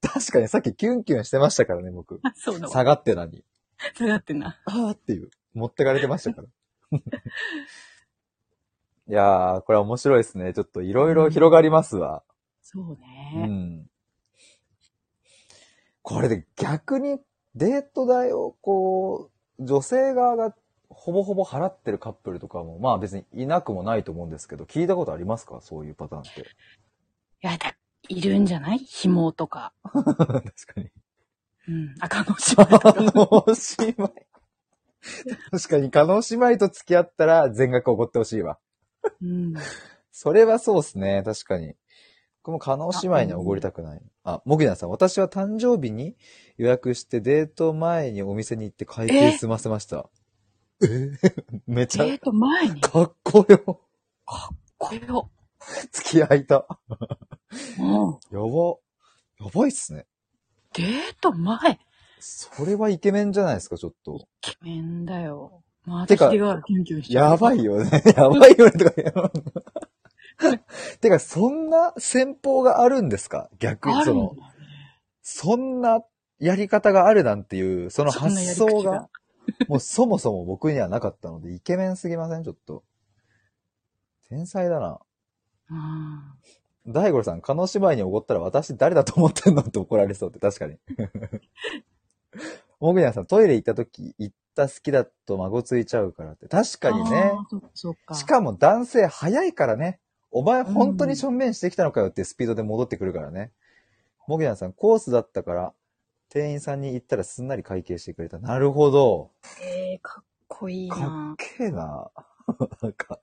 [0.00, 2.20] 確かにさっきキュンキュンしてましたからね、僕。
[2.22, 2.72] あ、そうだわ。
[2.72, 3.44] 下がってなに。
[3.96, 4.60] 下がってんな。
[4.66, 5.30] あーっていう。
[5.54, 6.48] 持ってかれてましたから。
[9.06, 10.52] いやー、これは面白いですね。
[10.52, 12.22] ちょっといろいろ広がりますわ。
[12.62, 13.46] そううね。
[13.46, 13.90] ん。
[16.02, 17.20] これで逆に
[17.54, 20.54] デート代をこう、女性側が
[20.88, 25.60] ほぼほぼ払ってるカップルとかも、まあ別にいなくもないと思うんですけど、聞いたことありますか？
[25.60, 26.40] そういうパターンって。
[26.40, 26.44] い
[27.40, 27.76] やだ、
[28.08, 28.78] いるんじゃない？
[28.78, 29.72] 紐とか。
[29.92, 30.90] 確かに。
[31.68, 31.94] うん。
[32.00, 33.44] あ、可能しま加納
[33.78, 34.12] 姉妹。
[35.50, 38.58] 確かに、加納姉妹と付き合ったら全額おごってほしいわ。
[39.22, 39.54] うん。
[40.12, 41.74] それはそうですね、確かに。
[42.42, 44.02] 僕も加納姉妹にはおごりたくない。
[44.22, 46.16] あ、もぐにゃんさん、私は誕生日に
[46.56, 49.96] 予約してデート前にお店に行って会計済ませました。
[49.96, 50.23] え
[51.66, 53.80] めちゃ、デート前に、かっこよ。
[54.78, 55.30] これを。
[55.92, 56.66] 付き合いた。
[57.78, 59.46] もう、やば。
[59.46, 60.06] やばいっすね。
[60.74, 60.86] デー
[61.20, 61.78] ト前。
[62.20, 64.16] それはイケメンじゃないですか、ちょっと。
[64.16, 65.62] イケメンだよ。
[65.84, 66.32] まあ、てか。
[67.08, 68.02] やばいよね。
[68.16, 69.32] やばいよね、とか。
[71.00, 73.50] てか、そんな戦法があるんですか？
[73.58, 74.42] 逆に、そのね。
[75.22, 76.02] そんな
[76.38, 79.08] やり方があるなんていう、その発想が、
[79.68, 82.44] もうそもそも僕にはなかったので、イケメンすぎません？
[82.44, 82.84] ちょっと。
[84.28, 85.00] 天才だな。
[85.70, 86.34] あ
[86.86, 90.78] 大五郎さん、叶姉妹におごったら私誰だと思ってんのって怒られそうって確かに。
[92.80, 96.46] もぐにゃんさん、トイレ行った時、行った好きだと孫ついちゃうからって。
[96.48, 97.32] 確ーかにね。
[98.06, 98.14] か。
[98.14, 100.00] しかも男性早いからね。
[100.30, 103.52] お前本当に正面してきたのかよってスピードで戻ってくるからね。
[104.26, 105.74] もぎなさん、コースだったから、
[106.34, 108.40] 店員さんに言ったらすんなり会計してくれた。
[108.40, 109.30] なるほど。
[109.62, 111.36] えー、かっこいいかっな。
[111.38, 112.10] けえな。
[112.82, 113.20] なんか、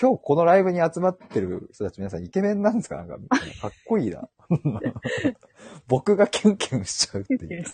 [0.00, 2.98] 今日このライブに集まってる人たち皆さんイケメンなんですか？
[2.98, 3.16] なんか、
[3.60, 4.28] かっこいいな。
[5.88, 7.64] 僕がキュンキュンしちゃうっていう。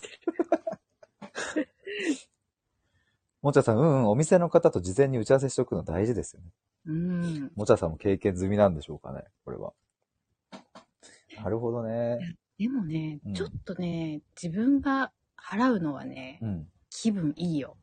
[3.43, 6.47] もちゃさん、うんうん、お店の方と事前に打ち合わせしておくの大事ですよね。
[6.87, 7.51] うん。
[7.55, 9.73] もちゃさんも経験済みなんでしょうかね、これは。
[11.37, 12.37] なるほどね。
[12.63, 16.67] でもね、うんちょっとね、自分が払うのはね、うん。
[16.89, 17.75] 気分いいよ。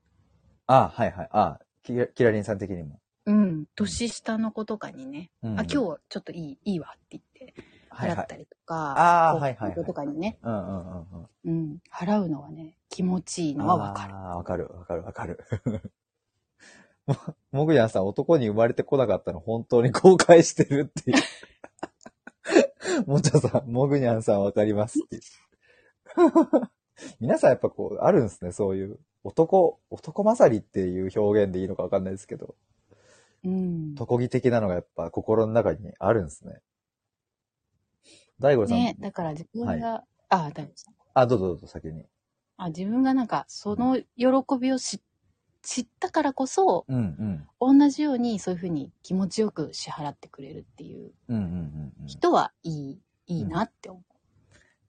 [0.67, 1.29] あはいはい。
[1.33, 2.99] あキラキラリンさん的にも。
[3.27, 3.65] うん。
[3.75, 7.55] 年下の子とかにね、うんあ、今日ちょっといい、いいわって言って、
[7.91, 11.29] はいはい払ったりとか、あーはいはいはい子とかにね、うんうんうんうん。
[11.45, 11.79] うん。
[11.93, 14.15] 払うのはね、気持ちいいのはわかる。
[14.15, 15.45] ああ、わかる、わかる、わかる。
[17.05, 17.17] も、
[17.53, 21.19] もぐやんさん、男に生まれてこなかったの本当に後悔してるっていう。
[23.07, 25.21] もちゃさん、もぐにゃんさんわかりますって。
[27.21, 28.99] 皆さんやっぱこう、あるんですね、そういう。
[29.23, 32.55] 男、男勝りっていう表現でいいのかわかんないですけど、
[33.45, 33.95] うん。
[33.95, 36.61] 男気的なのがやっぱ心の中にあるんですね。
[38.39, 42.07] 大悟さん、ね、だから自分が、あ、大丈夫ですあ、どうぞどうぞ先に。
[42.57, 45.01] あ、自分がなんか、その喜びを知
[45.63, 47.79] 知ったからこそ、うんうん。
[47.79, 52.07] 同じようにそういうふうに気持ちよく支払ってくれるっていううんうんうんうん。
[52.07, 54.01] 人はいい、いいなって思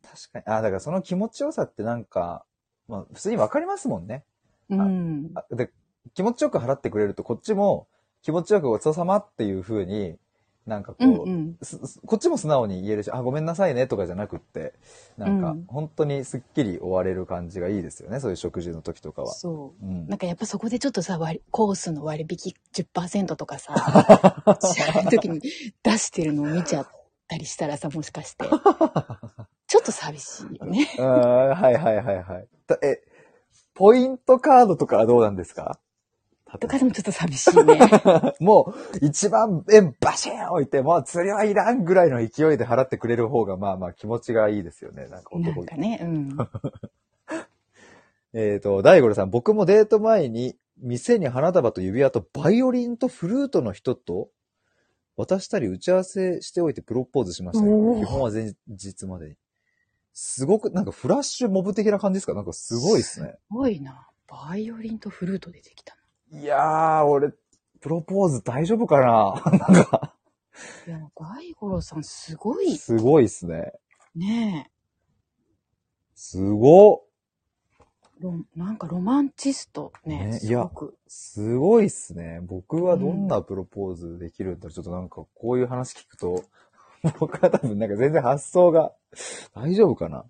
[0.02, 0.46] 確かに。
[0.58, 2.46] あ、だからその気持ちよさってなんか、
[2.88, 4.24] まあ普通にわかりますもんね。
[4.70, 4.76] う。
[4.76, 5.32] うん。
[5.36, 5.72] あで、
[6.14, 7.88] 気持ちよく払ってくれるとこっちも
[8.22, 10.18] 気持ちよくごちそうさまっていう風に、
[10.68, 11.58] なんかこう、うんうん。
[12.06, 14.74] こっちも素直に言えるし、あ、ごめんなさいねとかじゃなくって、
[15.18, 18.20] なんかうん本当にすっきり終われる感じがいいですよね。
[18.20, 19.34] そういう食事の時とかは。
[19.34, 19.86] そう。
[19.86, 23.74] うんなんかやっぱそこでちょっとさ、割りコースの割引10%とかさ、
[24.62, 25.42] 支払う時に
[25.84, 26.88] 出してるのを見ちゃっ
[27.28, 28.46] たりしたらさ、もしかして。
[29.68, 30.88] ちょっと寂しいよね。
[31.00, 32.48] うんはいはいはいはい。
[32.68, 33.02] たえ、
[33.74, 35.80] ポイントカードとかはどうなんですか？
[36.58, 37.80] とかでもちょっと寂しいね。
[38.40, 45.08] もう、一番円バシーン置いて、もう釣りはいらんぐらいの勢いで払ってくれる方が、まあまあ気持ちがいいですよね。
[45.08, 46.38] なんかな男んかね、うん。
[48.34, 54.30] えっ、と、大五郎さん、僕もデート前に、店に花束と指輪とバイオリンとフルートの人と
[55.16, 59.36] 渡したり打ち合わせしておいてプロポーズしましたね基本は前日までに。
[60.14, 62.34] すごく、なんかフラッシュモブ的な感じですか？
[62.34, 63.34] なんかすごいですね。
[63.34, 64.08] すごいな。
[64.28, 65.96] バイオリンとフルート出てきた
[66.34, 67.34] いやー、俺、
[67.82, 69.60] プロポーズ大丈夫かな？
[69.60, 70.16] なんか、
[70.88, 70.94] な。
[70.94, 73.74] いや、大五郎さんすごいすごいっすね。
[74.16, 74.72] ね
[76.16, 77.02] すごっ。
[78.22, 80.28] ロなんかロマンチストね。
[80.28, 80.98] ねすごく。
[81.08, 82.40] すごいっすね。
[82.44, 86.44] 僕はどんなプロポーズできるんだろう、ちょっとなんかこういう話聞くと、
[87.20, 88.94] 僕は多分なんか全然発想が
[89.54, 90.26] 大丈夫かな？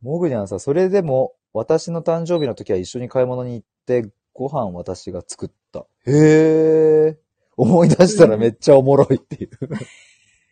[0.00, 4.08] もぐにゃんさん、それでも私の誕生日の時は一緒に買い物に行って
[4.38, 5.84] ご飯私が作った。
[6.06, 7.16] へー。
[7.56, 9.50] 思い出したらめっちゃおもろいっていう。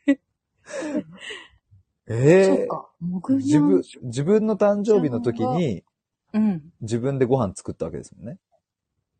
[2.08, 2.90] えー、そうか。
[2.98, 5.84] もぐにゃん自分、自分の誕生日の時に
[6.32, 6.72] うん。
[6.80, 8.38] 自分でご飯作ったわけですもんね。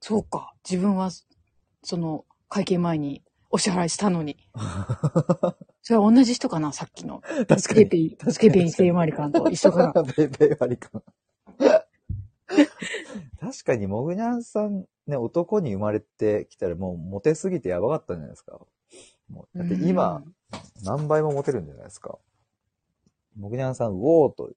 [0.01, 0.53] そうか。
[0.69, 1.11] 自分は、
[1.85, 4.37] その、会計前にお支払いしたのに。
[5.81, 7.21] それは同じ人かなさっきの。
[7.21, 7.57] 確かに。
[7.57, 10.03] ペイペイ、ペイペイセイマリカンと一緒かな。
[10.13, 11.05] ペイペイ割り勘。
[13.41, 18.59] 確かに、もぐにゃんさん、ね、男に生まれてきたらもうモテすぎてやばかったんじゃないですか。
[19.29, 20.23] もうだって今、
[20.85, 22.19] 何倍もモテるんじゃないですか。
[23.37, 24.53] もぐにゃんさん、うおーと。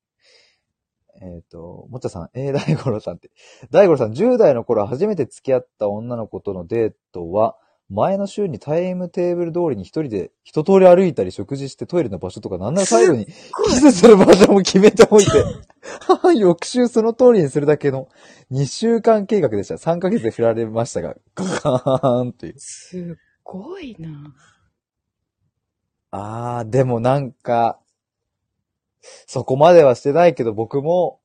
[1.22, 3.30] えっ、と、もっちゃさん、えー、大五郎さんって。
[3.72, 7.58] 大五郎さん、10代の頃初めて付き合った女の子とのデートは、
[7.90, 13.34] 前の週にタイムテーブル通りに一人で一通り歩いたり食事してトイレの場所とかなんなら最後にキ
[13.72, 15.44] スする場所も決めておいて、
[16.38, 18.08] 翌週その通りにするだけの
[18.52, 19.76] 2週間計画でした。
[19.76, 22.54] 3ヶ月で振られましたが、ガーンという。
[22.58, 23.02] すっ
[23.44, 24.36] ごいな。
[26.12, 27.80] あー、でもなんか、
[29.02, 31.20] そこまではしてないけど僕も、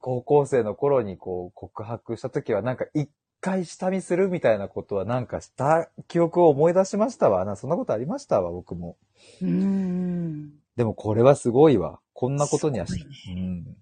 [0.00, 3.10] 高校生の頃にこう告白した時はなんか一
[3.40, 7.44] 回下見するみたいなことはなんかした記憶を思い出しましたわ。
[7.44, 8.96] なそんなことありましたわ、僕も。
[9.40, 10.50] うーん。
[10.76, 12.00] でもこれはすごいわ。
[12.12, 13.76] こんなことにはし、うん。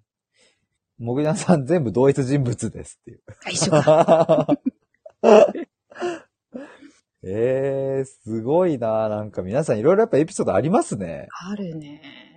[0.98, 3.20] もぐなさん全部同一人物ですっていう。
[3.44, 4.46] あ、一緒か。
[7.28, 11.28] えー、すごいななんか皆さんいろいろやっぱエピソードありますね。
[11.50, 12.35] あるね。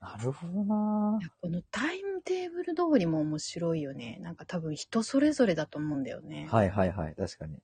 [0.00, 4.18] なるほどないやこのタイムテーブル通りも面白いよね。
[4.22, 6.46] なんか多分人それぞれだと思うんだよね。
[6.50, 7.58] はいはいはい、確かに。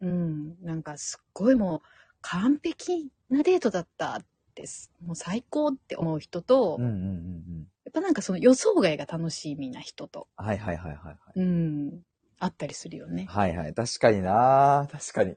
[0.00, 0.62] うん。
[0.62, 1.80] なんかすっごいもう
[2.20, 4.24] 完璧なデートだったっ
[4.54, 7.66] てす、もう最高って思う人と、うんうんうんうん。
[7.84, 11.16] やっぱなんかその予想外が楽しみな人と、はいはいはいはいはい。
[11.36, 12.00] うん。
[12.38, 13.26] あったりするよね。
[13.28, 13.74] はいはい。
[13.74, 15.36] 確かにな確かに。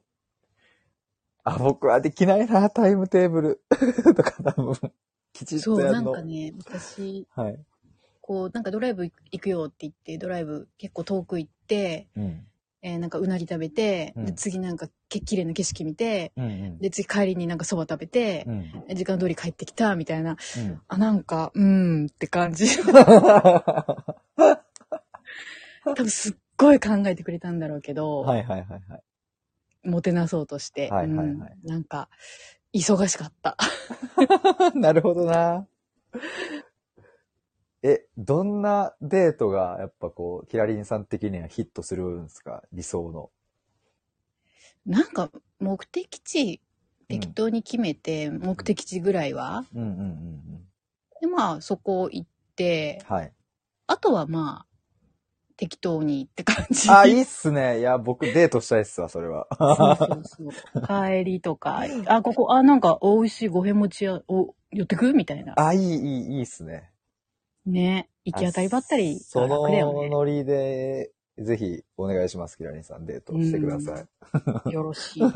[1.43, 3.63] あ、僕はできないなタイムテーブル。
[4.15, 4.75] とか多分、
[5.33, 6.11] きちっそう、なん。
[6.11, 7.59] かね、私、はい。
[8.21, 12.47] こう、なんかドライブ行くよって言って、ドライブ結構遠く行って、うん。
[12.83, 16.77] えーなんかうなぎ食べて、うんで次なんかけ綺麗な景色見て、うんうん。
[16.79, 18.95] で次帰りになんかそば食べてう、ん。
[18.95, 20.81] 時間通り帰ってきたみたいな、うん。
[20.87, 22.65] あ、なんか、うーんって感じ。
[25.83, 29.03] 多分すっごい考えてくれたんだろうけど、はいはいはいはい。
[29.87, 32.09] もてなそうとして、はいはいはいうんなんか、
[32.73, 33.57] 忙しかった。
[34.75, 35.67] なるほどな。
[37.83, 42.63] え、どんなデートが、やっぱこう、キラリンさん的にはヒットするんですか？
[42.71, 43.31] 理想の。
[44.85, 46.61] なんか、目的地、
[47.07, 50.67] 適当に決めて、目的地ぐらいは、うんうんうんうん。
[51.21, 53.33] で、まあ、そこ行って、はい。
[53.87, 54.70] あとはまあ、
[55.61, 56.89] 適当にって感じ。
[56.89, 57.81] あ、いいっすね。
[57.81, 59.45] いや、僕デートしたいっすわ、それは。
[59.59, 60.43] そうそうそ
[60.79, 60.81] う。
[60.87, 65.53] 帰りとか、あ、ここ、あ、なんか、美味しい五辺餅屋、お、寄ってくみたいな。
[65.57, 65.91] あ、いい、いい、
[66.37, 66.89] いいっすね。
[67.67, 68.09] ね。
[68.25, 70.09] 行き当たりばったりそが楽だよのね。
[70.09, 73.05] ノリで、ぜひお願いします、キラリンさん。
[73.05, 74.03] デートしてくださ
[74.65, 74.71] い。
[74.73, 75.21] よろしい。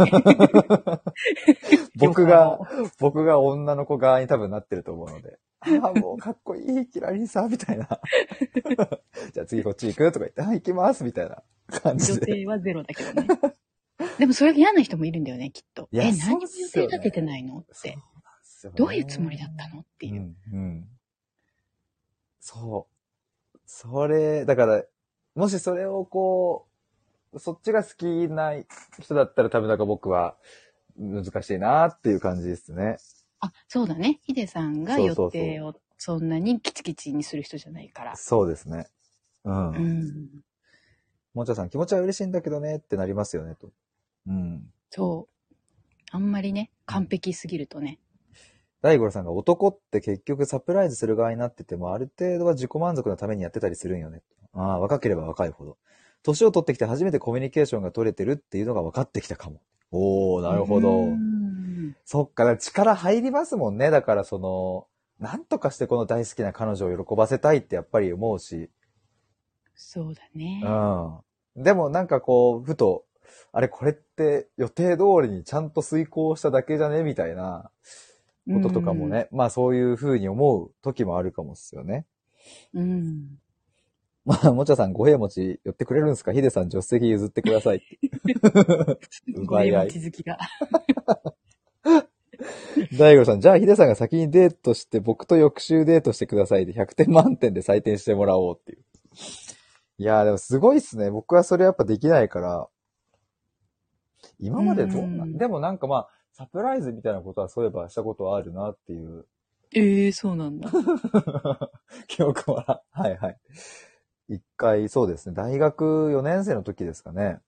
[2.00, 2.58] 僕が、
[3.00, 5.38] 僕が女の子側に多分なってると思うので。
[5.82, 7.88] ああ、もうかっこいい、キラリンさん、みたいな。
[9.34, 12.26] じゃあ次こっち行くとか言って、あ、行きます、みたいな感女じで。
[12.34, 13.28] 性はゼロだけどね。
[14.20, 15.90] でもそれが嫌な人もいるんだよね、きっと。
[15.92, 17.74] いやえ、何も予定立ててないのって。
[17.74, 18.02] そうなんで
[18.44, 20.22] すよねどういうつもりだったのっていう。
[20.22, 20.90] うん、うん。
[22.40, 22.88] そ
[23.54, 23.60] う。
[23.66, 24.84] それ、だから、
[25.34, 26.68] もしそれをこ
[27.34, 28.54] う、そっちが好きな
[29.02, 30.38] 人だったら多分なんか僕は
[30.98, 32.98] 難しいなっていう感じですね。
[33.46, 34.20] あ、そうだね。
[34.24, 38.16] ヒデさんが予そうそうそう定をそんなにキチキチにする人じゃないから。
[38.16, 38.88] そうですね。
[39.44, 39.70] うん。
[39.70, 40.30] うん。
[41.34, 43.70] もんちゃさん気持ちは嬉しいんだけどねってなりますよね、と。
[44.28, 44.64] うん。
[44.90, 45.56] そう。
[46.12, 48.00] あんまりね、完璧すぎるとね。
[48.82, 54.22] 大五郎さんが男って結局サプライズする側になっててもある程度は自己満足のためにやってたりするんよね。
[54.54, 55.78] ああ、若ければ若いほど。
[56.24, 59.62] 年を取ってきて初めてコミュニケーションが取れてるっていうのが分かってきたかも。
[59.92, 60.90] おー、なるほど。
[60.90, 61.45] うん
[62.04, 63.90] そっか、力入りますもんね。
[63.90, 64.88] だからその、
[65.20, 68.70] なんとかしてこの大好きな彼女を喜ばせたいってやっぱり思うし。
[69.74, 70.62] そうだね。
[70.64, 71.64] うん。
[71.64, 73.06] でもなんかこう、ふと、
[73.52, 77.04] あれこれって予定通りにちゃんと遂行しただけじゃね？
[77.04, 77.72] みたいな
[78.48, 79.28] こととかもね。
[79.32, 82.06] まあそういう風に思う時もあるかもっすよね。
[82.74, 83.40] うん。
[84.26, 86.34] まあ、もちゃさん、五平餅寄ってくれるんですか？
[86.34, 88.00] ヒデさん、助手席譲ってくださいって。
[89.34, 90.38] 奪い合い地続きが。
[92.98, 98.84] 大悟さん、じゃあヒデさんが先にデートして、僕と翌週デートしてくださいで、100点満点で採点してもらおうっていう。
[99.98, 101.10] いやー、でもすごいっすね。
[101.10, 102.68] 僕はそれやっぱできないから。
[104.40, 109.26] 今までどんな、うんでもなんかまあ、サプライズみたいなことはそういえばしたことはあるなっていう
[109.74, 110.70] ええそうなんだ。
[112.08, 112.82] 記憶は。
[112.92, 113.38] はいはい。
[114.30, 115.36] 一回、そうですね。
[115.36, 117.40] 大学4年生の時ですかね。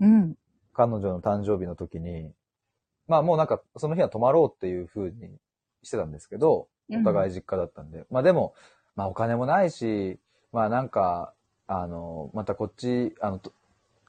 [0.00, 0.34] うん。
[0.72, 2.32] 彼女の誕生日の時に、
[3.08, 5.30] まあもうなんかその日は泊まろうっていう風に
[5.82, 8.04] してたんですけど、お互い実家だったんで。
[8.10, 8.54] まあでも、
[8.96, 10.18] まあお金もないし、
[10.52, 11.32] まあなんか、
[11.66, 13.52] あの、またこっち、あの、と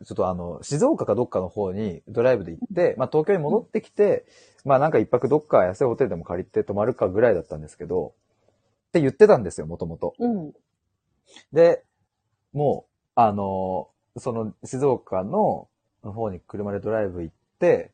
[0.06, 4.26] ちょっとあの、静岡かどっかの方にドライブで行って、まあ東京に戻ってきて、
[4.66, 8.14] まあなんか一泊どっか安いホテルでも借りて泊まるかぐらいだったんですけど、
[8.88, 10.16] って言ってたんですよ、もともと。
[10.20, 10.54] うん。
[11.52, 11.84] で、
[12.54, 15.68] もう、あの、その静岡の
[16.04, 17.92] の方に車でドライブ行って、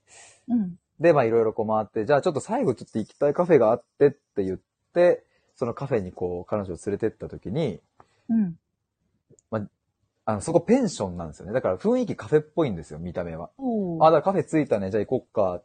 [0.47, 0.75] うん。
[0.99, 4.59] で、まあいろいろこう回って、じゃあちょっと最後ちょっと行きたいカフェがあってって言っ
[4.93, 5.23] て、
[5.55, 7.79] そのカフェにこう彼女を連れてった時に、
[8.29, 8.55] うん。
[10.25, 11.53] あの、そこペンションなんですよね。
[11.53, 13.51] だから雰囲気カフェっぽいんですよ、見た目は。
[13.59, 15.63] おあ、だからカフェ着いたね、じゃあ行こっかっ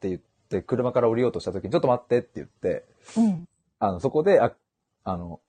[0.00, 2.84] て言って、車から降りようとした時に、ちょっと待ってって言って、
[3.16, 3.48] うん。
[3.80, 4.54] あの、そこで、あ、
[5.02, 5.40] あの、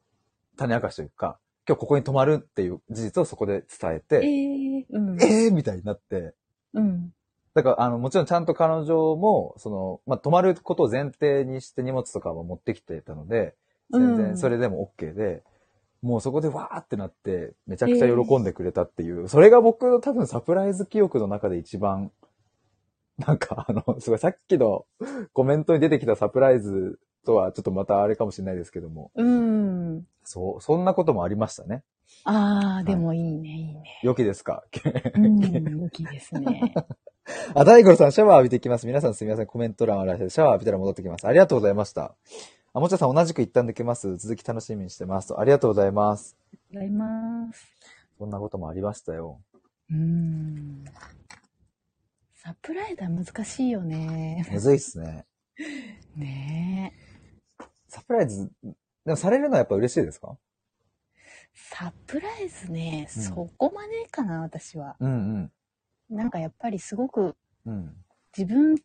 [0.57, 5.21] 種明かしというか、今日ここに泊まるっていう事実をそこで伝ええて、ー、うん。
[5.21, 6.33] えー、みたいになって、
[6.73, 7.13] うん。
[7.57, 13.55] だから、あの、もちろんちゃんと彼女も、その、まあ、泊まることを前提にして荷物とかも持ってきてたので、
[13.91, 15.41] 全然うんそれでも OK で、
[16.03, 22.11] もうそこでわーってなって、めちゃくちゃ喜んでくれたっていう、それが僕の多分サプライズ記憶の中で一番、
[23.17, 24.85] なんかあの、すごいさっきの
[25.33, 30.05] コメントに出てきたサプライズとはちょっとまたあれかもしれないですけども、うん。
[30.23, 31.81] そう、そんなこともありましたね。
[32.23, 33.99] ああ、でもいいね、いいね。
[34.03, 34.63] 良きですか？
[35.15, 36.73] うん、大きいですね。
[37.55, 38.87] あ、大五郎さん、シャワー浴びてきます。
[38.87, 39.47] 皆さんすみません。
[39.47, 41.27] コメント欄をらして、シャワー浴びたら戻ってきます。
[41.27, 42.15] ありがとうございました。
[42.73, 44.15] あ、もちゃさん同じく一旦抜けます。
[44.17, 45.33] 続き楽しみにしてます。
[45.37, 46.37] ありがとうございます。
[46.71, 47.67] ございます。
[48.17, 49.41] そんなこともありましたよ。
[49.91, 50.85] うん。
[52.35, 54.45] サプライズは難しいよね。
[54.51, 55.25] むずいっすね。
[56.15, 57.63] ねえ。
[57.89, 60.37] サプライズ、でもされるのはやっぱ嬉しいですか？
[61.55, 64.95] サプライズね、うんそこまでかな、私は。
[64.99, 65.51] うん
[66.09, 67.35] なんかやっぱりすごく
[67.65, 67.73] うん。
[67.73, 67.95] うん。
[68.37, 68.75] 自分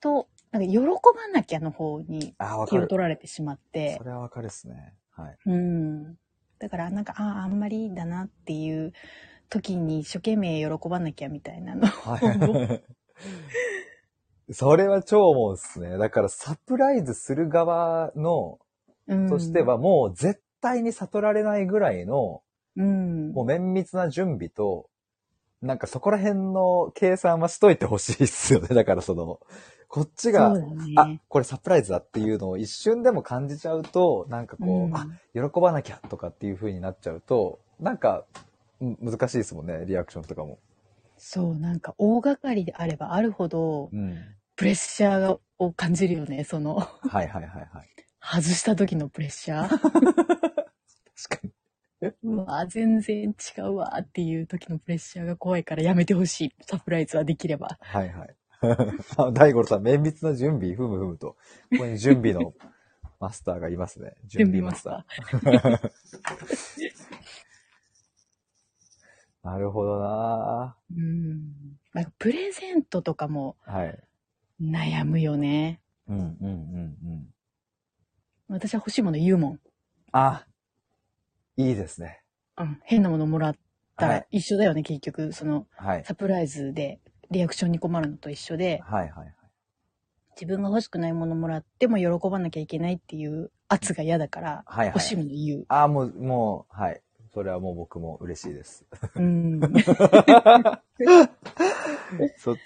[0.00, 0.88] と、なんか喜ば
[1.32, 2.34] なきゃの方に
[2.68, 2.86] 気を。
[2.86, 4.04] 取られてしまってそ。
[4.04, 4.94] れはわかるっすね。
[5.10, 5.36] はい。
[5.46, 6.16] うん。
[6.58, 8.92] だからなんか、ああ、あんまりだなっていう
[9.48, 11.86] 時に一生懸命喜ばなきゃみたいなの。
[11.86, 12.82] はい。
[14.52, 15.96] それは超思うっすね。
[15.96, 18.58] だからサプライズする側の、
[19.06, 22.42] うんとしてはもう絶対に悟られないぐらいの、
[22.76, 23.32] うん。
[23.32, 24.88] もう綿密な準備と、
[25.62, 28.68] なんかそこら辺の計算はしといてほしいっすよね。
[28.68, 29.40] だからその、
[29.88, 30.94] こっちが、ね。
[30.96, 38.24] あ、これサプライズだっていうのを一瞬でも感じちゃうと、なんかこう、うんあ、喜ばなきゃとかっていう風になっちゃうと、なんか、
[38.80, 40.58] うん難しいですもんね、リアクションとかも。
[41.18, 44.16] そう、なんか大掛かりであればあるほど、うん。
[44.56, 46.44] プレッシャーを感じるよね。
[46.44, 47.90] その、はいはいはいはい。
[48.22, 49.68] 外した時のプレッシャー。
[49.78, 51.50] 確かに。
[52.22, 56.54] うわ、全然違うわっていう時のプレッシャーが怖いからやめてほしい。
[56.66, 57.78] サプライズはできれば。
[57.80, 58.36] はいはい。
[59.16, 61.36] あ大五郎さん、綿密な準備、ふむふむと。
[61.70, 62.54] ここに準備の
[63.18, 64.14] マスターがいますね。
[64.26, 65.04] 準備マスタ
[69.42, 70.94] なるほどなー。
[70.96, 71.78] うん。
[71.94, 73.98] なんかプレゼントとかもはい。
[74.60, 75.80] 悩むよね。
[76.08, 77.34] うんうんうんうん。
[78.48, 79.60] 私は欲しいもの言うもん。
[80.12, 80.46] あ、
[81.68, 82.22] いいですね。
[82.58, 82.80] うん。
[82.84, 83.56] 変なものもらっ
[83.96, 84.16] たはい。
[84.20, 85.32] ら一緒だよね、結局。
[85.32, 86.04] その、はい。
[86.04, 87.00] サプライズで
[87.30, 89.34] リアクションに困るのと一緒で、はいはいはい。
[90.40, 95.64] 自分が欲しくないものもらっても喜ばなきゃいけないっていう圧が嫌だから、はいはい欲しいもの言う。
[95.68, 97.02] あ、もう、もう、はい。
[97.32, 98.84] それはもう僕も嬉しいです。
[99.14, 99.60] うん。
[102.38, 102.56] そ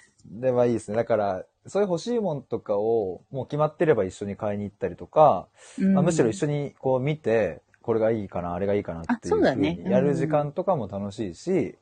[0.40, 0.96] れはいいですね。
[0.96, 11.76] だから、そういう欲しいもんとかを、もう決まってれば一緒に買いに行ったりとか、まあ、むしろ一緒にこう見て、これがいいかな、あれがいいかなっていうあそうだね風にやる時間とかも楽しいし、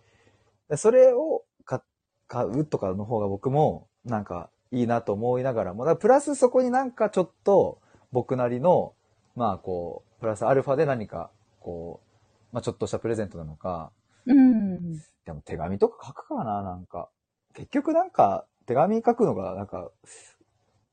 [0.69, 1.81] でそれを買
[2.27, 7.79] 買うとかの方が僕もなんかいいなと思いながらも、だからプラスそこになんかちょっと
[8.11, 8.95] 僕なりの、
[9.37, 11.31] まあこう、プラスアルファで何か
[11.61, 13.93] こう、まあちょっとしたプレゼントなのか、
[14.27, 14.95] うん。
[15.25, 17.11] でも手紙とか書くかな、なんか。
[17.55, 19.93] 結局なんか手紙書くのがなんか、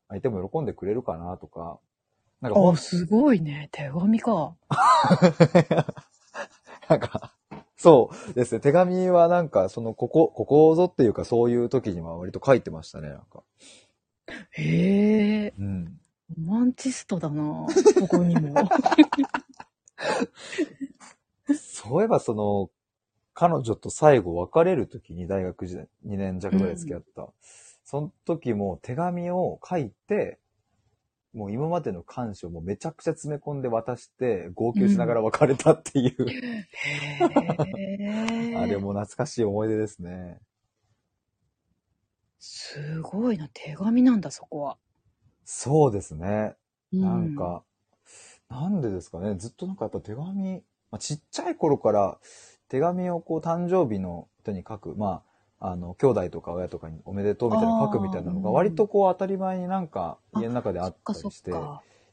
[0.07, 1.79] 相手も喜んでくれるかなとか、
[2.41, 3.69] なんかあ、すごいね。
[3.71, 4.55] 手紙か。
[6.87, 7.33] なんか、
[7.75, 8.61] そうですね。
[8.61, 13.43] 手紙はなんか、その、ここ、ここぞっていうか、そういう時には割と書いてましたね、なんか。
[14.51, 15.85] へえ、うん。
[15.85, 17.67] ロマンチストだな。
[17.99, 18.69] ここにも。
[21.55, 22.69] そういえば、その、
[23.33, 27.29] 彼女と最後別れる時に大学時代、2年弱ぐらい付き合った。
[27.85, 30.38] その時も手紙を書いて、
[31.33, 36.67] もう今までの感謝をもうめちゃくちゃ詰め込んで渡して、号泣しながら別れたっていう、へ
[38.51, 38.55] え。
[38.57, 40.39] あれも懐かしい思い出ですね。
[42.39, 43.49] すごいな。
[43.53, 44.77] 手紙なんだ、そこは。
[45.45, 46.55] そうですね。
[46.93, 47.35] うなん。
[47.35, 47.63] か、
[48.49, 49.35] なんでですかね。
[49.35, 52.19] ずっとなんかやっぱ手紙、まあ、ちっちゃい頃から
[52.69, 55.28] 手紙をこう誕生日の人に書く、まあ、
[55.59, 61.51] あの、兄弟とか親とかにおめでとうみたいなの書くみたいなのが割とこう当たり前になんか家の中であったりして。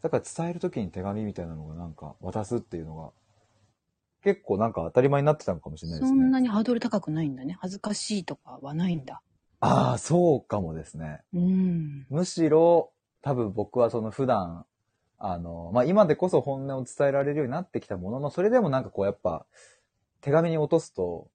[0.03, 3.11] だから伝える時に手紙みたいなのがなんか渡すっていうのが
[4.23, 6.19] 結構なんか当たり前になってたのかもしれないですね。
[6.21, 7.57] そんなにハードル高くないんだね。
[7.61, 9.21] 恥ずかしいとかはないんだ。
[9.61, 11.23] ああ、そうかもですね。
[11.33, 12.07] うん。
[12.11, 12.93] むしろ、
[13.23, 14.65] 多分僕はその普段、
[15.19, 19.47] あの、まあ、今でこそ本音を伝えられるようになってきたものの、それでもなんかこうやっぱ、
[20.21, 21.29] 手紙に落とすと、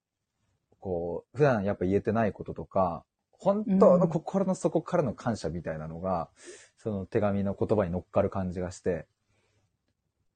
[0.82, 6.29] こう、普段やっぱ言えてないこととか、本当の心の底からの感謝みたいなのが、
[6.77, 9.07] その手紙の言葉に乗っかる感じがして、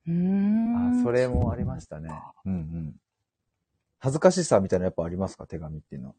[0.07, 0.99] うーん。
[1.01, 2.09] あそれもありましたね。
[2.45, 2.93] うんうん。
[3.99, 5.47] 恥ずかしさみたいなのやっぱありますか？
[5.47, 6.15] 手紙っていうのは。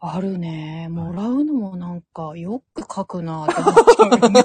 [0.00, 0.88] あるね。
[0.88, 4.44] もらうのもなんか、よく書くなって思っちゃうよね。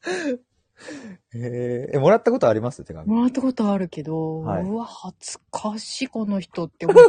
[1.32, 2.84] へえ、えもらったことあります？
[2.84, 3.06] 手紙。
[3.08, 7.00] もらったことあるけど、はいうわ、恥ずかしいこの人って思っち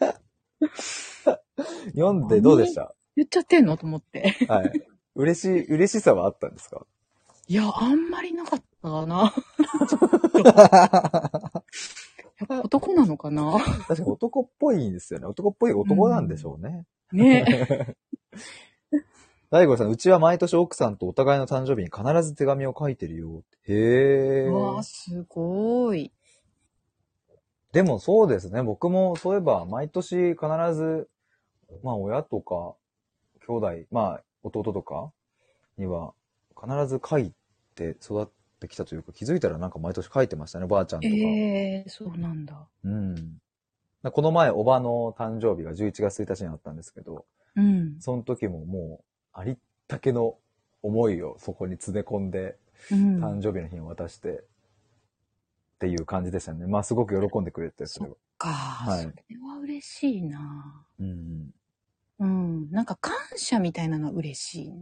[0.00, 0.18] ゃった。
[1.94, 2.94] 読んでどうでした？
[3.16, 3.76] 言っちゃってんの？
[3.76, 4.36] と思って。
[4.48, 4.72] はい。
[5.14, 6.86] 嬉しい、嬉しさはあったんですか？
[7.48, 9.32] いや、あんまりなかったかな。
[12.40, 13.52] やっぱ男なのかな？
[13.58, 15.26] 確かに男っぽいんですよね。
[15.26, 16.84] 男っぽい男なんでしょうね。
[17.12, 17.96] ね
[19.50, 23.44] 大悟さん、うちは毎年奥さんとお互いの誕生日に必ず手紙を書いてるよ。
[23.66, 24.48] へえ。
[24.48, 26.12] うわあ、すごい。
[27.72, 28.62] でもそうですね。
[28.62, 31.08] 僕もそういえば毎年必ず、
[31.82, 32.74] まあ親とか、
[33.46, 35.12] 兄弟、まあ弟とか
[35.78, 36.12] には
[36.54, 37.32] 必ず書い
[37.74, 38.28] て育っ
[38.60, 40.66] てきたというか気づいたらなんか毎年書いてましたね。
[40.66, 41.14] ばあちゃんとか。
[41.14, 42.68] ええそうなんだ。
[42.84, 43.38] うん。
[44.02, 47.24] この前、おばの誕生日が11月1日にあったんですけど、
[47.56, 47.96] うん。
[48.00, 49.04] その時ももう、
[49.38, 50.36] ありったけの
[50.82, 52.56] 思いをそこに詰め込んで、
[52.90, 53.24] うん。
[53.24, 54.42] 誕生日の日に渡して、っ
[55.78, 56.66] ていう感じでしたね。
[56.66, 58.16] まあ、すごく喜んでくれて、それは。
[58.36, 60.84] か、はいそれは嬉しいな。
[60.98, 61.50] うん。
[62.18, 62.70] うん。
[62.72, 64.72] なんか感謝みたいなのは嬉しい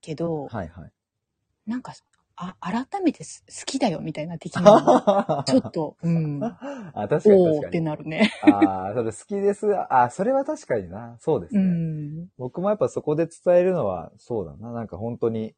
[0.00, 0.92] けど、はいはい。
[1.66, 1.92] なんか、
[2.40, 4.62] あ、改めてす好きだよみたいな的な、
[5.46, 6.42] ちょっと、うん。
[6.94, 7.84] あ、確かにおーって確かに。
[7.84, 8.32] なるね。
[8.42, 9.66] ああ、それ好きです。
[9.90, 11.16] あ、それは確かにな。
[11.20, 11.64] そうですうね。
[11.64, 12.28] ん。
[12.38, 14.72] 僕もやっぱそこで伝えるのは、そうだな。
[14.72, 15.54] なんか本当に、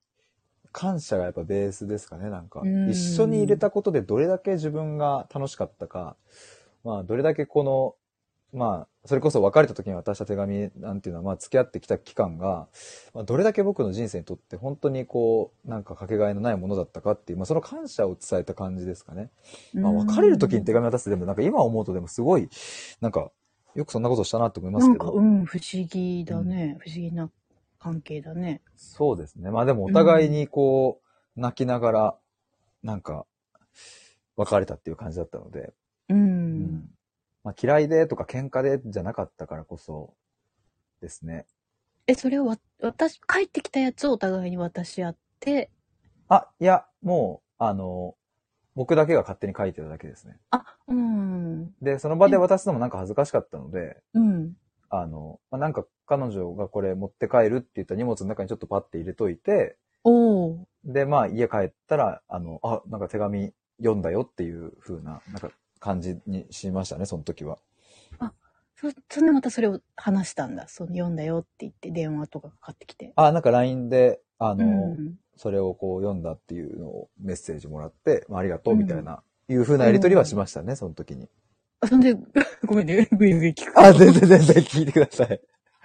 [0.73, 2.31] 感謝がやっぱベースですかね。
[2.31, 6.17] なんか、うん一緒に入れたことでどれだけ自分が楽しかったか、
[6.85, 12.69] まあ、どれだけこの、まあ、それこそ別れた時に渡した手紙なんていうのは、まあ、付き合ってきた期間が、
[13.15, 19.31] まあ、どれだけ僕の人生にとって本当にこう、なんかかけがえのないものだったかっていう、まあ、その感謝を伝えた感じですかね。
[19.73, 22.51] まあ、別れる時に手紙渡すでも、なんか今思うとでもすごい、
[23.01, 23.31] なんか、
[23.75, 25.17] よくそんなことしたなって思いますなんか、けど。
[25.19, 26.77] うん、不思議だね。
[26.81, 27.31] 不思議な
[27.79, 28.61] 関係だね。
[28.77, 29.51] そうですね。
[29.51, 31.01] まあでもお互いにこ
[31.37, 32.17] う、泣きながら、
[32.83, 33.25] なんか、
[34.37, 35.63] 別れたっていう感じだったので、う。
[35.63, 35.73] うんん。
[37.45, 40.15] まあ嫌いでとか喧嘩でじゃなかったからこそ、
[41.01, 41.47] ですね。
[42.07, 45.71] え、それをわ、私、帰ってきたやつをお互いに渡し合って、
[46.29, 48.15] あ、いや、もう、あの、
[48.75, 50.37] 僕だけが勝手に書いてただけですね。
[50.51, 51.75] あ、うん。
[51.83, 54.53] で、その場で渡すのもなんか恥ずかしかったので、うん。
[54.91, 60.59] あの、まあ、なんか彼女がこれ持って帰るって言った荷物の中にちょっとパッて入れといて、おー。
[60.85, 65.51] で、まあ家帰ったら、あの、あ、なんか手紙読んだよっていう風な、なんか
[65.81, 67.59] 感じにしましたね、その時は。
[68.81, 70.67] そ、そんでまたそれを話したんだ。
[70.69, 73.13] その読んだよって言って電話とかかかってきて。
[73.15, 74.69] あ、なんか LINE で、あの、う
[74.99, 75.17] ん。
[75.37, 81.29] それをこう読んだっていうのをメッセージもらって、まあ、ありがとうみたいな、いう風なやりとりはしましたね、その時に。
[81.81, 82.15] あそんで、
[82.65, 83.79] ごめんね、ぐいぐい聞く。
[83.79, 85.41] あ、全然全然聞いてください。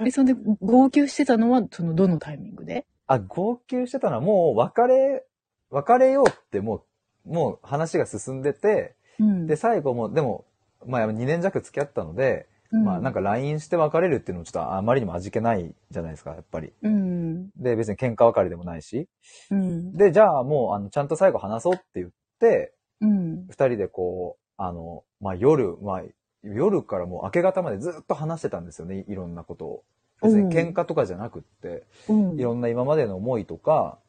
[0.06, 2.86] え、そんで、号泣してたのは、その、どのタイミングで？
[3.08, 5.26] あ、号泣してたのはもう別れ、
[5.70, 6.86] 別れようっても
[7.26, 9.48] う、もう話が進んでて、うん。
[9.48, 10.46] で、最後も、でも、
[10.86, 16.74] まあ2年弱付き合ったので、まあなんか、か LINE して別れるっていうのもちょっとあまりにも味気ないじゃないですか、やっぱり。
[16.82, 17.50] うん。
[17.58, 19.08] で、別に喧嘩別れでもないし。
[19.52, 19.94] うん。
[19.94, 22.10] で、じゃあもう、あの、ちゃんと最後話そうって言っ
[22.40, 23.46] て、うん。
[23.48, 26.04] 二人でこう、あの、まあ夜、まあ、
[26.44, 29.84] 夜からもう明け方までずっと話してたんですよね、いろんなことを。
[30.22, 34.00] 別に喧嘩とかじゃなくって、うんいろんな今までの思いとか、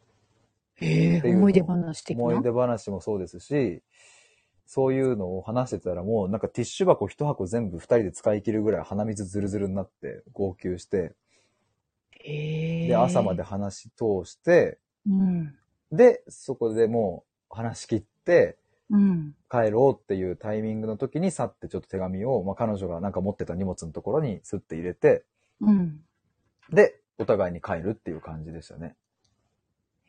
[0.81, 2.25] 思い出話的な？
[2.25, 3.83] 思い出話もそうですし、
[4.67, 11.15] そういうのを話してたらもうなんかティッシュ箱一箱全部二人で使い切るぐらい鼻水ズルズルになって号泣して、
[12.27, 13.43] で、朝まで。
[13.43, 15.55] 話し通して、うん。
[15.93, 18.59] で、そこでもう話し切って、
[18.91, 19.35] うん。
[19.51, 25.25] 帰ろうっていうタイミングの時に去ってちょっと手紙を、まあ、彼女がなんか持ってた荷物のところにスッて入れて、
[25.61, 26.01] うん。
[26.73, 28.95] で、お互いに帰るっていう感じでしたね。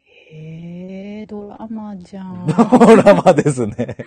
[0.03, 0.76] へえ
[1.25, 2.45] ドラマじゃん。
[2.47, 3.97] ドラマですね。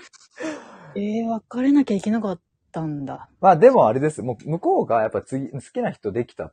[0.94, 2.40] ええ別れなきゃいけなかっ
[2.72, 3.28] たんだ。
[3.40, 4.22] まあでもあれです。
[4.22, 6.52] もう向こうがやっぱ次、好きな人できた。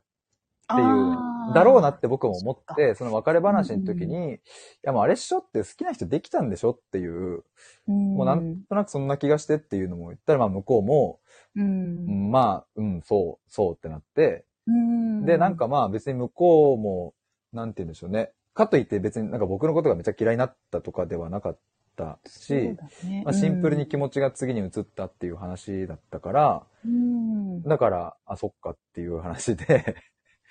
[0.68, 4.38] ていうだろうなって僕も思って、その別れ話の時に、い
[4.82, 7.42] やもうあれっしょって好きな人できたんでしょっていう、
[7.86, 11.20] もうなんとなくそんな気がしてっていうのも言ったら、まあ向こうも、
[11.56, 11.60] う。
[11.60, 15.24] うんんまあ、うん、そう、そうってなって、うん。
[15.24, 17.14] で、なんかまあ別に向こうも、
[17.54, 18.32] なんて言うんでしょうね。
[18.58, 21.58] かといって別になんか僕のことがめっちゃ嫌いになったとかではなかっ
[21.94, 27.62] たし、だねまあ、シンプルに気持ちが次に移ったっていう話だったから、うん。
[27.62, 29.94] だから、あ、そっかっていう話で、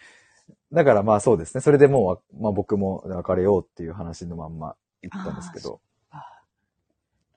[0.71, 1.59] だからまあそうですね。
[1.59, 5.81] それでもうわ、まあ僕も別れようっていう話のまんま言ったんですけど。
[6.11, 6.23] あ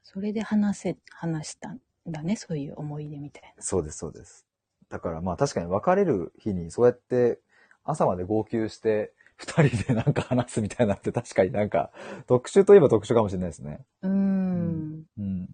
[0.04, 3.60] それで話せ、話したんだね、そういう思い出みたいな。
[3.60, 4.46] そうです、そうです。
[4.88, 7.40] だからまあ確かに別れる日にそうやって
[7.82, 11.90] 朝まで号泣して二人でなんか話すみたいなって確かになんか
[12.26, 13.80] 特殊といえば特殊かもしれないですね。
[14.02, 15.04] うん。
[15.18, 15.48] うん。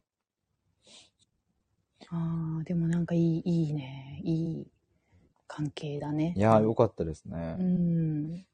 [2.09, 4.21] ああ、でもなんかいい、いいね。
[4.25, 4.67] いい
[5.47, 6.35] 関係だね。
[6.37, 7.63] いやーよかったですねう。
[7.63, 8.45] ん。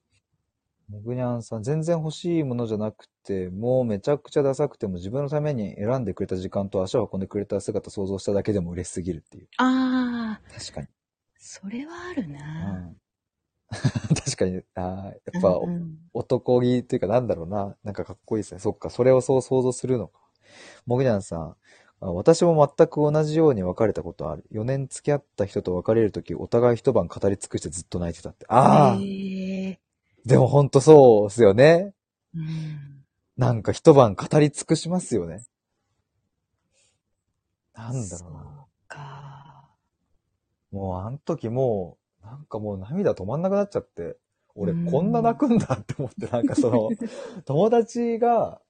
[0.90, 9.48] もぐにゃんさん、全然欲しいものじゃなくて、もうめちゃくちゃダサくても自分のために選んでくれた時間と足を運んでくれた姿想像しただけでも嬉しすぎるっていう。
[9.56, 10.88] ああ、確かに。
[11.38, 12.72] それはあるうな。
[12.88, 12.96] ん。
[14.24, 17.74] 確かに、あーやっぱ、うんうん男気っていうかなんだろうな。
[17.84, 18.60] なんかかっこいいですね。
[18.60, 20.18] そっか、それをそう想像するのか。
[20.86, 21.56] もぐにゃんさん、
[22.00, 24.44] あ私も全く同じように別れたことある。
[24.50, 28.46] 4年付き合った人と別れるとき、お互い一晩語り尽くしてずっと泣いてたって。
[28.48, 29.80] ああ、へえ
[30.26, 31.94] でもほんとそうですよね。
[32.34, 33.04] うん。
[33.36, 35.44] なんか一晩語り尽くしますよね。
[37.74, 38.40] なんだろうな。
[38.40, 39.68] そうか。
[40.72, 44.16] もうあの時もう、なんかもう涙止まんなくなっちゃって、
[44.54, 46.90] 俺うんこんな泣くんだって思って、なんかその、
[47.44, 48.60] 友達が、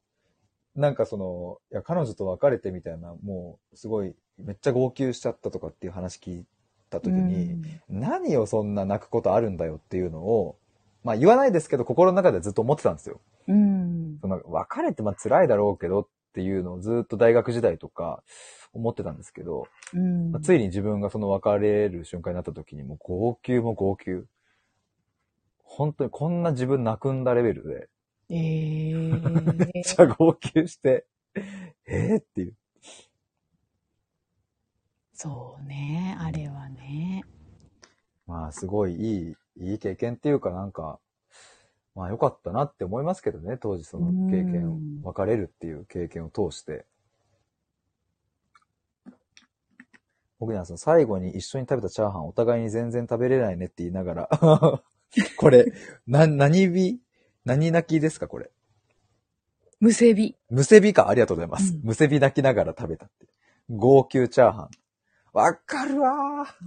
[0.74, 6.46] なんかその、いや、彼女と別れてみたいな、もう、すごい、めっちゃ号泣しちゃったとかっていう話聞い
[6.88, 10.56] た時に、何をそんな泣くことあるんだよっていうのを、
[11.02, 13.20] まあ言わないですけど、心の中でずっと思ってたんですよ。
[13.48, 14.18] うん。
[14.20, 18.22] その別れてまあ辛いだろうけどっていうのをずっと大学時代とか
[18.72, 20.32] 思ってたんですけど、うん。
[20.32, 24.26] まあついに自分がその別れる瞬間になった時にもう号泣も号泣。
[25.62, 27.88] 本当にこんな自分泣くんだレベルで、
[28.28, 28.94] ええ
[29.74, 31.06] めっちゃ号泣して、
[31.86, 32.56] えー、っていう。
[35.14, 37.22] そうね、あれはね。
[38.26, 40.98] まあすごいいい、いい経験っていうかなんか、
[41.94, 46.86] まあ良かったなって思いますけどね、当時その経験をうん、別れるっていう経験を通して。
[50.38, 54.28] 僕にはその最後に一緒に食べたチャーハンお互いに全然食べれないねって言いながら、
[55.38, 55.66] これ、
[56.08, 57.00] な、何火
[57.44, 58.50] 何泣きですかこれ？
[59.78, 60.36] むせび。
[60.50, 61.74] むせびかありがとうございます。
[61.74, 63.26] うんむせび泣きながら食べたって。
[63.70, 64.68] 号泣チャーハン。
[65.32, 66.44] わかるわ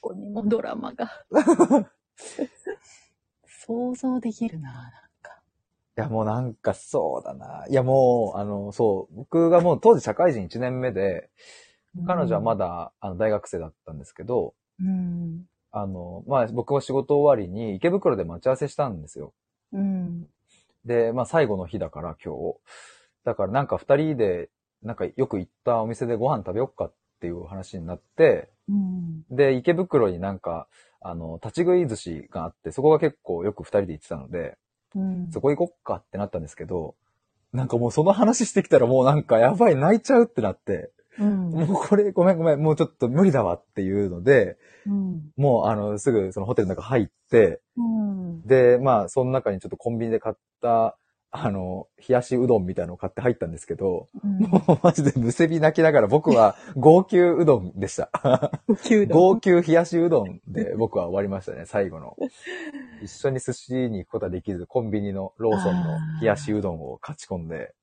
[0.00, 1.10] ここにもドラマが。
[3.66, 4.90] 想像できるな、なん
[5.22, 5.40] か。
[5.98, 7.66] いや、もうなんかそうだな。
[7.68, 11.30] いや、もう、あの、そう、僕がもう当時社会人1年目で、
[12.06, 15.46] 彼女はまだ、あの、大学生だったんですけど、うん。
[15.72, 19.32] あの、まあ、僕は仕事終わりに池袋で待ち合わせしたんですよ。
[19.72, 20.26] うん。
[20.84, 22.58] で、まあ、最後の日だから今日。
[23.24, 24.50] だからなんか二人で、
[24.82, 29.24] なんかよく行ったお店でご飯食べよっかっていう話になって、うん。
[29.30, 30.68] で、池袋になんか、
[31.08, 34.56] あの、立ち食い寿司があって、そこが結構よく二人で行ってたので、
[34.94, 35.30] うん。
[35.32, 36.94] そこ行こっかってなったんですけど、
[37.52, 41.50] なんかもうその話してきたらもうなんかやばい泣いちゃうってなって、うん。
[41.50, 45.30] もうこれごめんごめん、もうちょっと無理だわっていうので、うん。
[45.36, 48.42] もうあの、すぐそのホテルの中入って、うん。
[48.42, 50.96] で、まあその中にちょっとコンビニで買った、
[51.30, 58.10] あの、冷やしうどんみたいなのを買って入ったんですけど、もうマジでむせび泣きながら僕は号泣うどんでした。
[59.10, 62.16] 号泣冷やしうどんで僕は終わりましたね、最後の。
[63.02, 67.74] 一緒に寿司に行くことはできず、コンビニのローソンの冷やしうどんを勝ち込んで、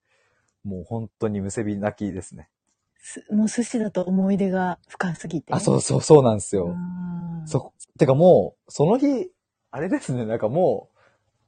[0.63, 2.49] もう本当にむせび泣きですね。
[2.99, 5.53] すもう寿司だと思い出が深すぎて。
[5.53, 6.67] あ、そうそうそうなんですよ。
[6.67, 9.29] うんそ、てかもう、その日、
[9.71, 10.92] あれですね、なんかもう、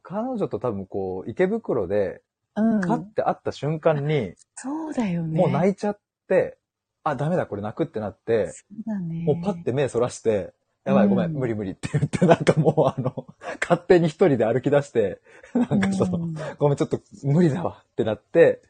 [0.06, 2.22] 彼女と多分こう、池袋で、
[2.56, 2.82] うん。
[2.82, 5.38] カッて会った瞬間に、そうだよね。
[5.38, 6.00] もう泣いちゃっ
[6.30, 6.58] て、
[7.04, 9.24] あ、ダメだ、これ泣くってなって、そうだね。
[9.24, 10.54] もうパッて目そらして、
[10.86, 13.26] やばい、ごめん、うん無理無理って言って、なんかもうあの、
[13.60, 15.20] 勝手に一人で歩き出して、
[15.56, 18.62] なんかその、うんごめん、ちょっと無理だわってなって、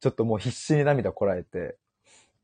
[0.00, 1.76] ちょっともう必死に涙こらえて、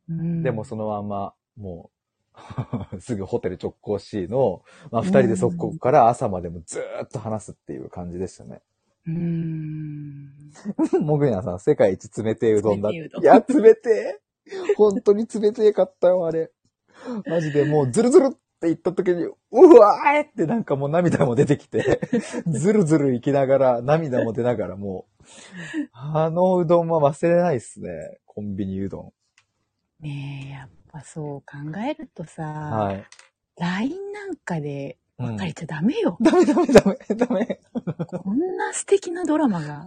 [0.09, 2.02] うんでもそのまま、もう、
[3.01, 8.63] すぐホテル直行しの、まあ二人でそこから朝までもずーっと話すっていう感じでしたね。
[9.07, 10.31] うーん。
[11.05, 12.99] もぐりなさん、世界一冷てえうどんだって。
[12.99, 14.75] いや、冷てえ。
[14.77, 16.51] 本当に冷てえかったよ、あれ。
[17.27, 22.01] マジでもうズルズルっって言った時に、うわーってなんかもう涙も出てきて、
[22.47, 25.25] ずるずる行きながら、涙も出ながらもう、
[25.93, 27.89] あのうどんは忘れないっすね。
[28.25, 29.13] コンビニうど
[29.99, 32.71] ねえ、やっぱそう考えるとさ、ん。
[32.71, 33.05] はい。
[33.59, 36.17] LINE なんかでうん別れちゃダメよ。
[36.21, 37.61] ダメダメダメダメ。
[38.07, 39.87] こんな素敵なドラマが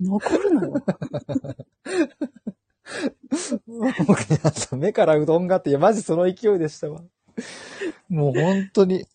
[0.00, 0.84] 残るのよ。
[4.06, 7.02] 僕にあった目からうどんがあって、いや、マジその勢いでしたわ。
[8.08, 9.06] もう本当に。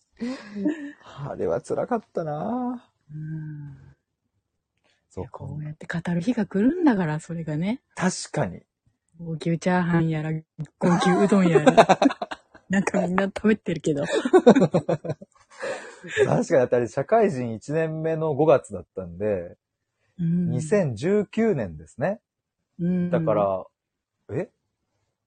[1.04, 3.76] あれは辛かったなうん
[5.10, 5.30] そうか。
[5.30, 7.80] こうやって語る日が来るんだから、それがね。
[7.94, 8.62] 確かに。
[9.18, 10.30] 高級チャーハンやら、
[10.78, 11.98] 高級うどんやら。
[12.70, 14.04] なんかみんな食べてるけど。
[14.04, 14.16] 確
[16.48, 19.56] かに、あれ社会人1年目の5月だったんで、
[20.18, 22.20] うん2019年ですね。
[22.78, 23.64] うんだか、ら、
[24.30, 24.50] え？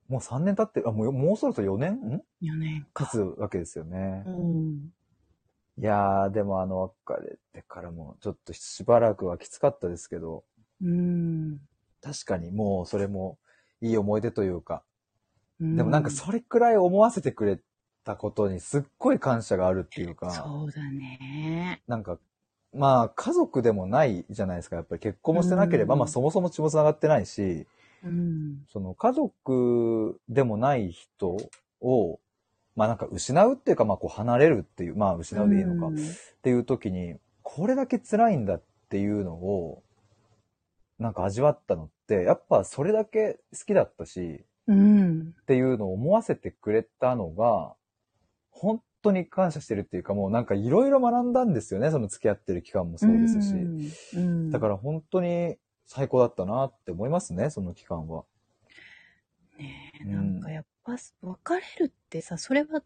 [0.08, 1.94] もう3年経ってる、あ、もう、もうそろそろ4年？
[1.94, 3.06] ん？4年経か。
[3.08, 4.24] つわけですよね。
[4.26, 4.94] うん。
[5.78, 10.44] いやー、でもあの別れてからも、ちょっとしばらくはきつかったですけど、
[10.82, 11.60] うん。
[12.02, 13.38] 確かにもうそれも
[13.82, 14.84] いい思い出というか、
[15.60, 17.60] うんでもなんかそれくらい思わせてくれ
[18.04, 21.84] たことにすっごい感謝があるっていうか、そうだね。
[21.88, 22.18] なんか、
[22.74, 24.78] まあ家族でもないじゃないですか。
[24.78, 27.68] やっぱり結婚もしてなければ、うんまあそもそも血も繋がってないし、
[28.04, 28.66] うん。
[28.72, 31.38] その家族でもない人
[31.82, 32.20] を、
[32.76, 35.98] まあなんか失うっていうか、まあこう離れるっていう、まあ失うでいいのかっうん
[36.42, 39.84] ていう時に、これだけ辛いんだっていうのを、
[41.02, 45.34] なんか味わったのって、やっぱそれだけ好きだったし、うん。
[45.42, 47.74] っていうのを思わせてくれたのが、
[48.52, 53.56] 本当に感謝してるっていうか、もうなんかいろいろ学んだんですよね、その付き合ってる期間もそうですし。
[54.16, 54.52] うん。
[54.52, 58.24] だから本当に最高だったなって思いますね、その期間は。
[59.58, 62.84] ねえ、うんなんかやっぱ別れるってさ、それは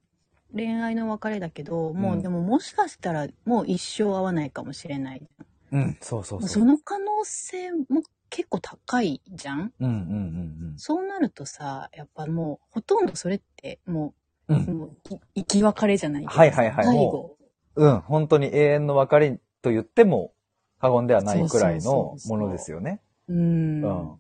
[0.54, 5.28] 恋愛の別れだけど、もううんでももしかしたらもう一生会わないかもしれない。
[5.72, 6.56] うん、そうそうもうそ。
[6.56, 9.74] そうの可能性も結構高いじゃん？
[9.80, 14.14] うんうんうんそうなるとさ、やっぱもうほとんどそれっても
[14.48, 14.58] うん。
[14.58, 16.26] うう、ん、もうい生き別れじゃない？
[16.26, 17.38] はいはいはい最も後。
[17.76, 20.34] うん、本当に永遠の別れと言っても
[20.80, 23.02] 過言ではないくらいのそうそうそうそうものですよね。
[23.28, 23.84] うん。
[23.84, 24.20] うん。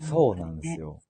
[0.00, 1.00] そうなんですよ。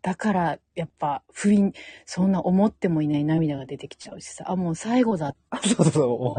[0.00, 1.72] だから、やっぱ、不意に、
[2.06, 5.34] そんな思ってもいない涙が出てきちゃうしさ、あ、もう最後だ。
[5.64, 6.36] そうそうそう、も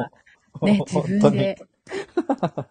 [0.61, 0.65] う。
[0.65, 1.55] ね、もう自本当に分で、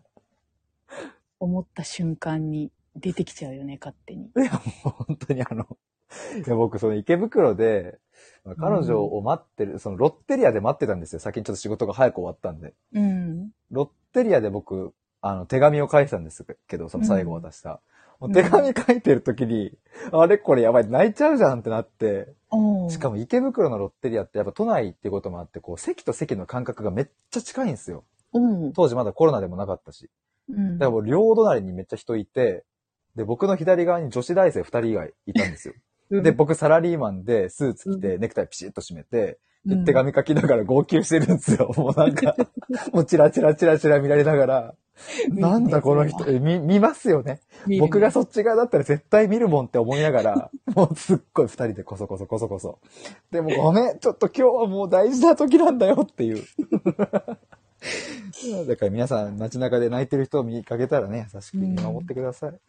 [1.41, 4.27] 思った瞬間に出てきちゃうよね、勝手に。
[4.27, 5.67] いや、もう本当にあの、
[6.47, 7.99] いや僕、その池袋で、
[8.59, 11.21] 彼女を待ってる、そのロッテリアで待ってたんですよ。
[11.21, 12.75] 先にちょっと仕事が早く終わったんで。
[12.95, 13.51] うん。
[13.71, 17.81] ロッテリアで僕、あの、手紙を書いてたんですけど、その最後渡した。
[18.21, 19.73] もう手紙書いてる時に、
[20.13, 22.35] あれこれやばい、泣いちゃうじゃんってなって、
[22.89, 28.05] しかも、も池袋のロッテリアってやっぱ都内っていうこともあって、こう、席と席の間隔がめっちゃ近いんですよ。
[28.33, 28.73] うん。
[28.73, 30.11] 当時まだコロナでもなかったし。
[30.49, 32.65] うんだからもう両隣にめっちゃ人いて、
[33.17, 35.75] で、僕の左側に女子大生二人以外いたんですよ。
[36.23, 41.71] で、、僕サラリーマンでスーツ着て、ネクタイピシッと締めて、でうん手紙書きながら号泣してるんですよ。
[41.77, 42.35] もうなんか、
[42.93, 44.75] もうチラチラチラチラ見られながら、
[45.31, 47.41] なんだこの人、え見、見ますよね。
[47.79, 52.79] 僕がそっち側だったら絶対見るもんって思いながら、もうすっごい二人でこそこそこそこそ。
[53.31, 56.43] でもごめん、ちょっと今日はもう大事な時なんだよっていう。
[58.67, 62.61] だから皆さん街中で泣いてる人を見かけたらね、優しく見守ってください。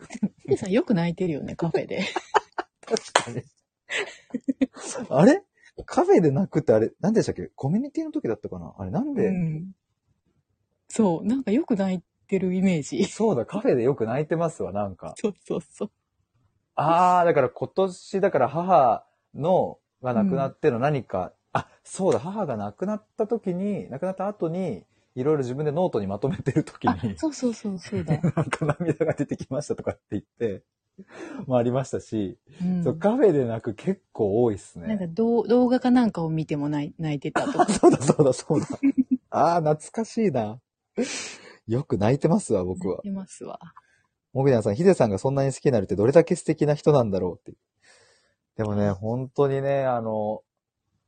[0.43, 2.03] ヒデさんよく泣いてるよね、カフェで。
[2.85, 3.43] 確かに。
[5.09, 5.43] あれ？
[5.85, 7.49] カフェで泣くってあれ、何でしたっけ？
[7.55, 8.73] コミュニティの時だったかな？
[8.77, 9.71] あれなんで、うん
[10.91, 13.05] そう、なんかよく泣いてるイメージ。
[13.05, 15.13] そうだ、カフェでよく泣いてますわ、なんか。
[15.17, 15.91] そうそうそう。
[16.75, 19.05] あー、だから今年、だから母
[19.35, 24.83] の、が亡くなっての何か、あ、そうだ、母が亡くなった時に、亡くなった後に、
[25.19, 28.19] いろいろ自分でノートにまとめてる時あに、、そうそうそう、そうだ。
[28.35, 30.63] なんか涙が出てきましたとかって言って、
[31.47, 34.87] もありましたし、うんそうカフェで泣く結構多いっすね。
[34.87, 37.65] なんか動動画かなんかを見ても泣い泣いてたとか。
[37.73, 38.67] そうだそうだそうだ。
[39.31, 40.59] ああ、懐かしいな。
[41.67, 43.11] よく泣いてますわ、僕は泣い。
[43.11, 43.59] てますわ。
[44.33, 47.57] もぐにゃんさん、ヒデさんがそんなに好きになるってどれだけ素敵な人なんだろうって。
[48.57, 50.43] でもね、本当にね、あの、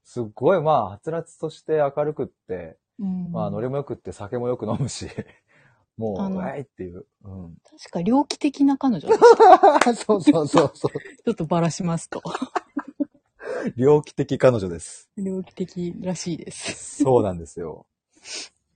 [0.04, 5.08] すっごいまあ、はつらつとして明るくって、うんまあ、ノリもよくって酒もよく飲むし、
[5.98, 7.08] もう、あのわいっていう。
[7.24, 7.58] うん。
[7.64, 9.10] 確か猟奇的な彼女。
[9.10, 9.12] ち
[9.98, 10.92] そうそうそうそう。
[11.28, 12.22] ょっとばらしますと。
[13.76, 15.10] 猟奇的彼女です。
[15.18, 17.04] 猟奇的らしいです。
[17.04, 17.88] そうなんですよ。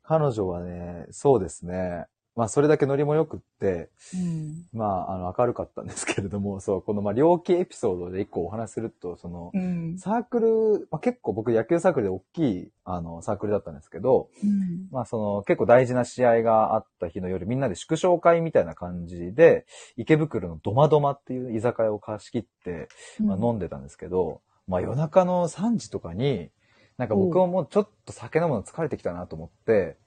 [0.02, 2.08] 彼女はね、そうですね。
[2.36, 4.66] まあそれだけノリも良くって、うん。
[4.74, 9.98] まああの明るかったんですけれども、 そう、このまあ猟奇エピソードで一個お話しすると、その、うん。
[9.98, 14.90] サークル、まあ、結構僕野球サークルで大きいあのサークルだったんですけど、うん。
[14.92, 19.66] まあその結構大事な試合があった日の夜、みんなで祝勝会みたいな感じで、
[19.96, 22.90] 池袋のドマドマっていう居酒屋を貸し切って、
[23.22, 26.50] まあ、飲んでたんですけど、まあ夜中の3時とかに、
[26.98, 29.98] なんか僕ももうちょっと酒飲むの疲れてきたなと思って、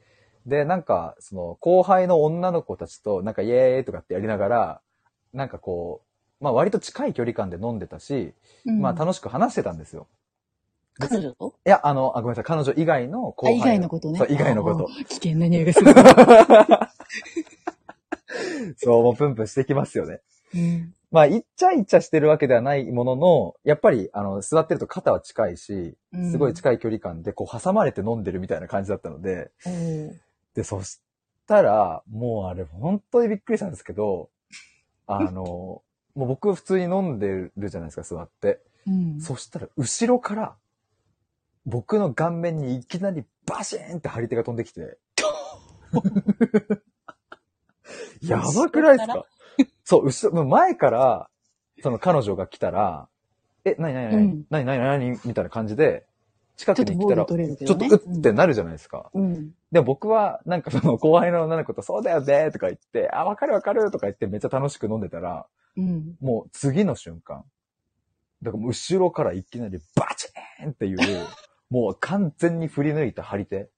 [0.49, 4.81] で、なんかその後輩の女の子たちとなんかイエーイとかってやりながら、
[5.33, 6.03] なんかこ
[6.41, 8.33] う、まあ割と近い距離感で飲んでたし、
[8.67, 10.07] うんまあ楽しく話してたんですよ。
[11.01, 11.55] 彼女と？
[11.65, 13.59] いや、あの、あ、ごめんなさい、彼女以外の後あ、輩。
[13.59, 14.19] 以外のことね。
[14.19, 14.89] そう、以外のこと。
[14.91, 15.05] あ。
[15.05, 15.95] 危険な匂いがする。
[18.77, 20.21] そう、もうプンプンしてきますよね。
[20.55, 20.95] うん。
[21.11, 30.11] まあ、イッチャイチャしてるわけではないものの、やっぱり、あの、座ってると肩は近いし、うんすごい近い距離感で、こう、挟まれて飲んでるみたいな感じだったので、おー
[30.55, 31.01] で、そし
[31.47, 34.31] たら、もうあれ、本当にびっくりしたんですけど、
[35.07, 35.83] あの、も
[36.15, 38.61] う僕普通に飲んでるじゃないですか、座って。
[38.87, 39.21] うん。
[39.21, 40.57] そしたら、後ろから、
[41.67, 44.99] 僕の顔面にいきなりバシーンって張り手が飛んできて。
[48.23, 49.25] やばくないですか？
[49.85, 51.31] そう、後ろ、もう前から、
[51.83, 53.09] その彼女が来たら、
[53.65, 56.07] え、なになになにうんなになになにみたいな感じで、
[56.59, 57.89] 近くに来たら、ちょっとどね。
[57.89, 59.11] うってなるじゃないですか。
[59.15, 59.53] うん。
[59.71, 65.47] でも僕は、なんかその後輩の女の子と、そうだよねとか言って、あ、わかるわかるとか言ってめっちゃ楽しく飲んでたら、
[65.77, 66.17] うん。
[66.21, 67.45] もう次の瞬間。
[68.43, 70.99] だから後ろからいきなりバチーンっていう、
[71.71, 73.71] もう完全に振り抜いた張り手。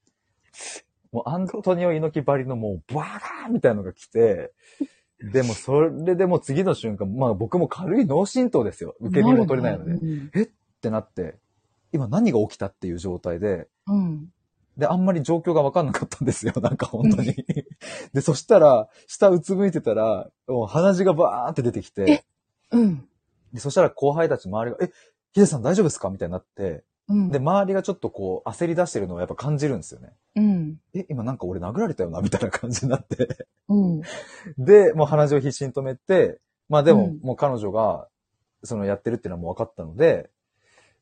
[1.12, 4.53] もうアントニオ猪木ばりのもうバーみたいなのが来て、
[5.20, 8.97] でもそれでもう次の瞬間、まあ僕も軽い脳震盪ですよ。
[9.01, 9.93] 受け身も取れないので。
[9.93, 10.51] っうん。
[10.81, 11.37] てなって、
[11.93, 14.32] 今何が起きたっていう状態で、うん。
[14.76, 16.53] で、あんまり状況がわかんなかったんですよ。
[16.62, 17.34] なんか本当に。
[18.14, 22.24] で、そしたら、下うつむいてたら、もう鼻血がバーンって出てきて、
[22.70, 23.09] うん。
[23.53, 24.91] で、そしたら後輩たち周りが、え、
[25.32, 26.09] ヒデさん大丈夫ですか？
[26.11, 27.30] みたいになって、うん。
[27.30, 30.12] で、周りがちょっとこう、焦り出してるのをやっぱ感じるんですよね。
[30.36, 30.80] うん。
[30.95, 32.20] え、今なんか俺殴られたよな？
[32.20, 33.47] みたいな感じになって。
[33.68, 34.03] うん。
[34.57, 38.07] で、もう鼻血を必死に止めて、まあでも、うんもう彼女が、
[38.62, 40.30] そのやってるっていうのはもう分かったので、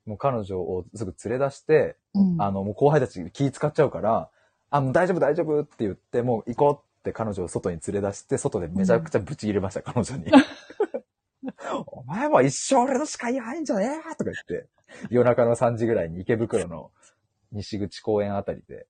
[0.08, 2.42] もう彼女をすぐ連れ出して、うん。
[2.42, 4.30] あの、もう後輩たち気使っちゃうから、
[4.70, 10.24] あ、もう大丈夫大丈夫って言って、もう行こうって彼女を外に連れ出して、外でめちゃくちゃブチ切れました、彼女に。
[11.86, 14.66] お前は一生俺の視界に入んじゃねえとか言って、
[15.10, 16.90] 夜中の3時ぐらいに池袋の
[17.52, 18.86] 西口公園あたりで、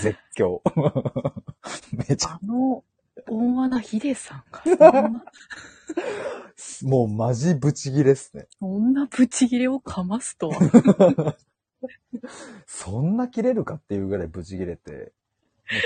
[0.00, 0.60] 絶叫。
[2.08, 2.84] めちゃ、あの、
[3.28, 4.44] 温和なヒデさん
[4.78, 5.10] が、
[6.82, 8.46] もうマジブチギレっすね。
[8.58, 11.36] そんなブチギレをかますとは。
[12.66, 15.12] そんな切れるかっていうぐらいブチギレて、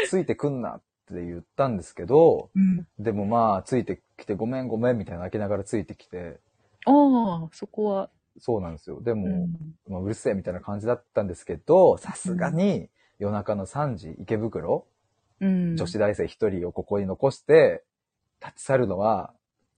[0.08, 2.86] ついてくんなって言ったんですけど、うん。
[2.98, 6.40] でもまあ、ついてきてごめんごめんみたいな泣きながらついてきて、
[6.86, 9.00] ああ、そこは、そうなんですよ。
[9.02, 9.92] でも、うん。
[9.92, 14.86] まあ、うるせえみたいな感じだったんですけど、さすがに夜中の3時、池袋、
[15.40, 15.76] うん。
[15.76, 17.84] 女子大生一人をここに残して、
[18.40, 19.32] 立ち去るのは、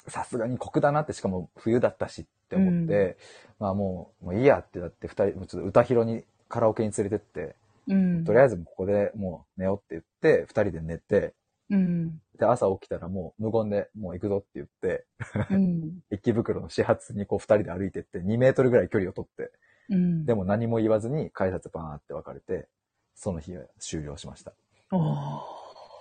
[0.08, 3.16] さすがに酷だなって、しかも冬だったしって思って、
[3.58, 7.56] まあもう、もういいやってなって、二人、もうちょっと歌広にカラオケに連れてって、
[7.88, 8.24] うん。
[8.24, 11.34] とりあえずここでもう寝ようって言って、二人で寝て、
[11.70, 12.20] うん。
[12.38, 15.06] で、朝起きたらもう無言でもう行くぞって言って、
[15.50, 16.00] うん。
[16.10, 19.52] 池袋の始発にこう二人で歩いてって、2メートルぐらい距離を取って、
[19.90, 20.24] うん。
[20.24, 22.68] でも何も言わずに改札バーンって別れて、
[23.14, 24.52] その日は終了しました。
[24.92, 25.58] おー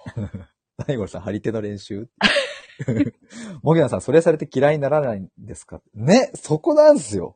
[0.85, 2.07] 大悟さん、張り手の練習？
[3.63, 5.81] もぎなさん、それされて嫌いにならないんですか？
[5.93, 7.35] ね、そこなんですよ。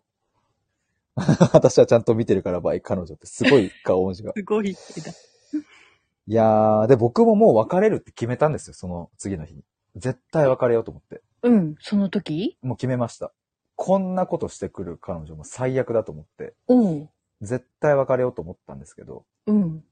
[1.54, 4.34] 私はちゃんと見てるから、ばい、彼女ってすごい顔文字が。
[4.36, 5.12] すごい手だ。
[6.28, 9.64] いやー、で、僕ももう別れるって決めたんですよ、その次の日に。
[9.96, 11.22] 絶対別れようと思って。
[11.44, 11.76] うん。
[11.80, 12.58] その時？
[12.62, 13.34] もう決めました。
[13.76, 17.10] こんなことしてくる彼女も最悪だと思って、うん。
[17.42, 19.84] 絶対別れようと思ったんですけど、うん。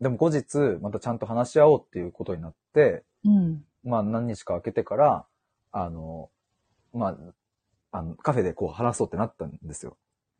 [0.00, 3.64] でも後日、またちゃんと話し合おうっていうことになって、うん。
[3.84, 5.26] まあ何日か空けてから、
[5.72, 6.30] あの、
[6.92, 9.96] まあ、あの、カフェでこう話そうってなったんですよ。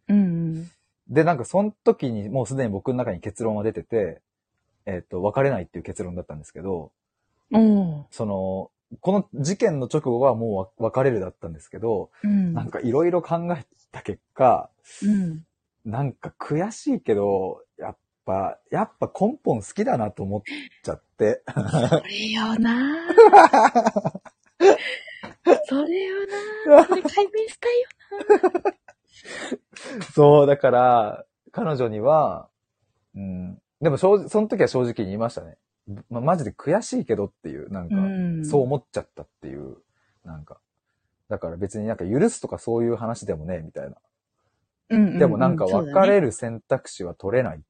[0.09, 0.70] うん。
[1.09, 4.20] で、なんかその時にもうすでに僕の中に結論は出てて、
[4.86, 6.93] えっ、と、別れないっていう結論だったんですけど、
[7.53, 8.70] おーその、
[9.01, 12.55] この事件の直後はもう別れるだったんですけど、うん。
[12.55, 14.70] なんかいろいろ考えた結果、
[15.05, 15.45] うん。
[15.84, 17.97] なんか悔しいけど、やっ
[18.31, 20.43] ぱ、やっぱ根本好きだなと思っ
[20.85, 21.43] ちゃって。
[21.89, 23.09] それよな
[25.66, 26.14] それよ
[26.68, 27.89] なそれ解明したいよ
[30.14, 32.49] そう、だから、彼女には、
[33.16, 35.59] うん、でも正直、その時は正直に言いましたね。
[36.09, 39.78] まあ、マジで悔しいけどっていう、なんか、うんそう思っちゃったっていう、
[40.24, 40.61] なんか。
[41.28, 43.97] だから別になんか許すとかそういう話でもね、みたいな。
[44.91, 47.61] うんうんうんでもなんか別れる選択肢は取れないっ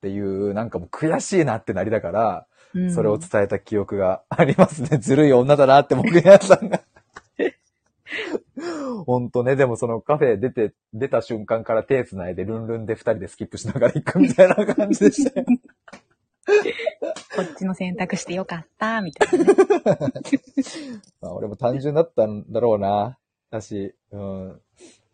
[0.00, 4.98] ていう、なんかもう悔しいなってなりだから、うんそれを伝えた記憶がありますね。
[5.02, 6.80] ずるい女だなって僕やさんが。
[9.06, 15.46] ほんとね、でもそのカフェ出て、出た瞬間から手繋いでルンルンで二人でスキップしながら行くみたいな感じでしたよ。
[17.36, 19.52] こっちの選択してよかった、みたいなね。
[21.20, 23.18] まあ、俺も単純だったんだろうな。
[23.50, 24.60] だし、うん。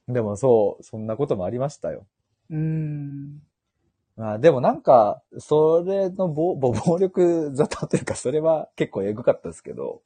[0.08, 2.06] でもそう、そんなこともありましたよ。
[2.50, 3.42] うん。
[4.16, 10.02] まあでもなんか、それの暴暴 暴力沙汰というか、それは結構エグかったですけど、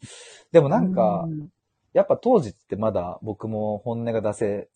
[0.53, 1.49] でもなんか、うん
[1.93, 4.69] やっぱ当時ってまだ僕も本音が出せ、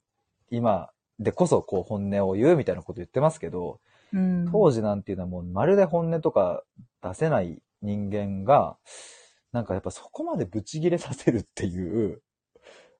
[0.50, 3.78] 今でこそこう本音を言うみたいなこと言ってますけど、
[4.12, 6.64] うん、当時なんていうのはもうまるで本音とか
[7.02, 8.76] 出せない人間が、
[9.52, 12.20] なんかやっぱそこまでブチギレさせるっていう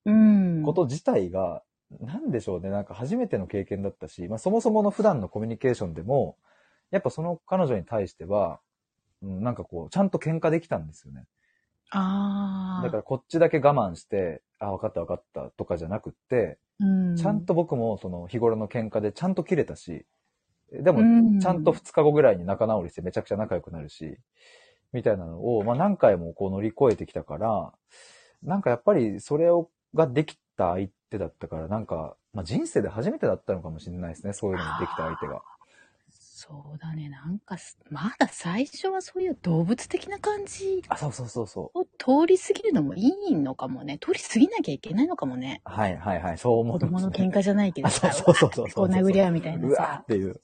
[0.05, 0.63] うん。
[0.63, 1.63] こと自体が、
[2.01, 6.37] なんでしょうね、なんか初めての経験だったし、まあそもそもの普段のコミュニケーションでも、
[6.91, 8.61] やっぱその彼女に対しては、
[9.23, 11.25] うんなんかこう、ちゃんと喧嘩できたんですよね。
[11.91, 12.85] ああ。
[12.85, 20.05] だからこっちだけ我慢して、あ、分かった分かったとかじゃなくって、うん、ちゃんと僕もその日頃の喧嘩でちゃんと切れたし、
[20.73, 24.19] でもうんちゃんと2日後ぐらいに仲直りしてめちゃくちゃ仲良くなるし、
[24.93, 27.73] みたいなのを、まあ何回もこう乗り越えてきたから、
[28.43, 35.43] なんかやっぱりそれをができた相手だったから、なんか、まあ人生で初めてだったのかもしれないですね、そういうのにできた相手が。
[36.11, 37.09] そうだね。
[37.09, 41.79] なんかす、まだ最初はそういう動物的な感じあ、そうそうそうそう。
[41.79, 43.99] を通り過ぎるのもいいのかもね。
[43.99, 45.63] 通り過ぎなきゃいけないのかもね。
[45.65, 48.89] はいはいはい、そう思うね、供の喧嘩じゃないけど あ、そうさ、そうそうそうそう。
[48.89, 50.05] こう殴り合うみたいなうわっ。
[50.05, 50.41] ていう。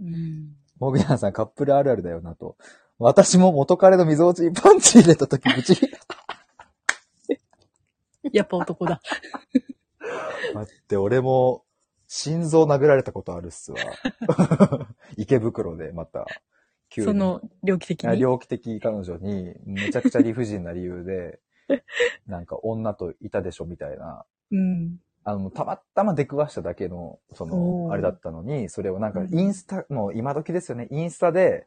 [0.00, 0.56] うん。
[0.80, 2.56] モグヤンさんカップルあるあるだよなと。
[2.98, 5.78] 私も元彼の溝落ちにパンチ入れた時ぶち
[8.32, 9.00] やっぱ男だ。
[10.54, 11.64] 待って、俺も、
[12.06, 13.78] 心臓殴られたことあるっすわ。
[15.16, 16.26] 池袋で、また。
[16.90, 18.18] 急にその、猟奇的に？
[18.18, 21.40] 猟奇的彼女に、めちゃくちゃ理不尽な理由で、
[22.26, 24.26] なんか女といたでしょみたいな。
[24.50, 25.00] うん。
[25.24, 31.66] あの、たまたま出くわしただけの、そおの、ーあれだったのに、それをなんかうんインスタ、もう今時ですよね、インスタで、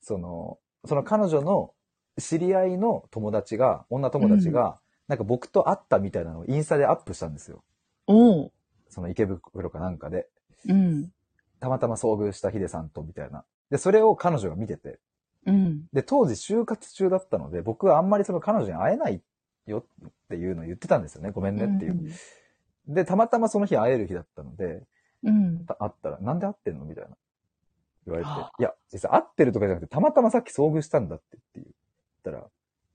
[0.00, 1.72] その、その彼女の
[2.18, 7.62] 知り合いの友達が、女友達が、なんか僕と会ったみたいなのをインスタでアップしたんですよ。
[8.08, 8.52] おう。
[8.88, 10.28] その池袋かなんかで。
[10.66, 11.12] うん。
[11.60, 13.44] たまたま遭遇したヒデさんとみたいな。
[13.70, 14.98] で、それを彼女が見てて。
[15.46, 15.86] うん。
[15.92, 19.22] で、当時就活中だったので、僕はあんまりその彼女に会えない
[19.66, 21.30] よっていうのを言ってたんですよね。
[21.30, 22.10] ごめんねっていう。
[22.88, 24.86] で、たまたまその日会える日だったので、
[25.22, 25.66] うん。
[25.66, 27.10] た会ったら、なんで会ってんのみたいな。
[28.06, 28.52] 言われてはあ。
[28.58, 31.66] いや、実は会ってるとかじゃなくて、たまたまさっき遭遇したんだってって言っ
[32.24, 32.46] たら、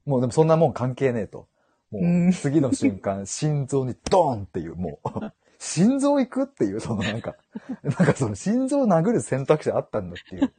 [0.05, 1.47] もうでもそんなもん関係ねえと。
[1.94, 5.10] もううん次の瞬間、 心臓にドーンっていう、もう、
[5.60, 7.36] 心臓行くっていう、そのなんか、
[7.84, 10.52] なんかその心臓を殴る選択肢あったんだっていう。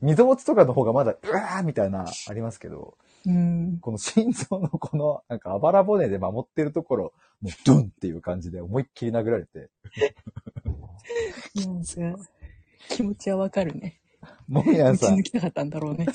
[0.00, 2.96] 溝落ちとかの方がまだ、うわーみたいな、ありますけど、
[3.26, 3.78] うん。
[3.80, 7.12] この心臓のこの、なんかあばら骨で守ってるところ、
[7.42, 9.68] もうドンっていう感じで思いっきり殴られて、
[11.56, 12.24] なんか、
[12.88, 14.00] 気持ちはわかるね。
[14.48, 16.06] もみやんさん打ち抜、きたかったんだろうね。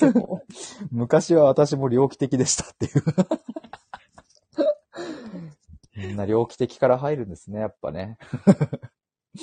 [0.90, 3.04] 昔は私も猟奇的でしたっていう。
[5.96, 8.18] みんな猟奇的から入るんですね、やっぱね。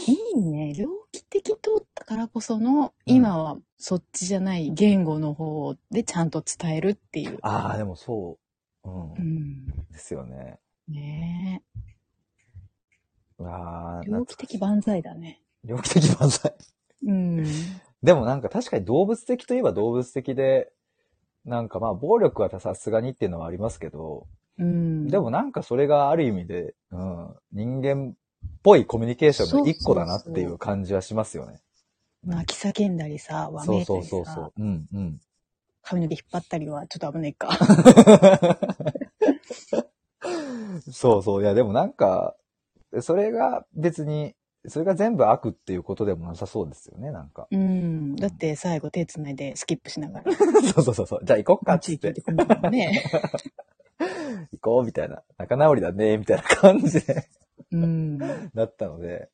[0.08, 0.74] いいね。
[0.74, 7.38] 猟奇的通ったからこその、今はそっちじゃない言語の方でちゃんと伝えるっていう。
[7.42, 8.38] ああ、でもそ
[8.84, 8.90] う。
[8.90, 9.14] うん。
[9.14, 9.66] うん。
[9.92, 10.60] ですよね。
[10.88, 11.64] ね
[13.38, 14.10] うわあ、え。
[14.10, 15.42] 猟奇的万歳だね。
[15.64, 16.54] 猟奇的万歳。
[17.06, 17.44] うん。
[18.02, 20.72] でもなんか確かに動物的といえば動物的で、
[21.46, 24.28] なんかまあ暴力はさすがにっていうのはありますけど、
[24.58, 25.08] うん。
[25.08, 28.14] でもなんかそれがある意味で、うん、人間っ
[28.62, 31.60] ぽいコミュニケーションの一個だなっていう感じはしますよね。
[32.26, 34.54] 泣き叫んだりさ、わめいたそうりさ、そうそうそう。
[34.58, 35.20] うんうん。
[35.82, 37.50] 髪の毛引っ張ったりはちょっと危ないか。
[40.92, 41.44] そうそう。
[41.44, 42.36] いや、でもなんか、
[43.02, 44.36] それが別に、
[44.68, 47.48] それが全部悪っていうことでもなさそうですよね、なんか。
[47.52, 48.16] うん。
[48.16, 50.32] だって最後手繋いでスキップしながら、
[50.74, 51.26] そうそうそうそう。
[51.26, 52.14] じゃあ行こっかっつって
[52.72, 53.04] ね。
[54.52, 55.24] 行こうみたいな。
[55.38, 57.28] 仲直りだね、みたいな感じで
[57.72, 58.18] うん。
[58.18, 59.30] だったので。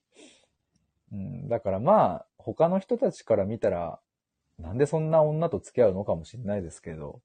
[1.11, 3.99] うん、だからまあ、他の人たちから見たら、
[4.59, 7.21] なんでそんな女と付き合うのかもしれないですけど、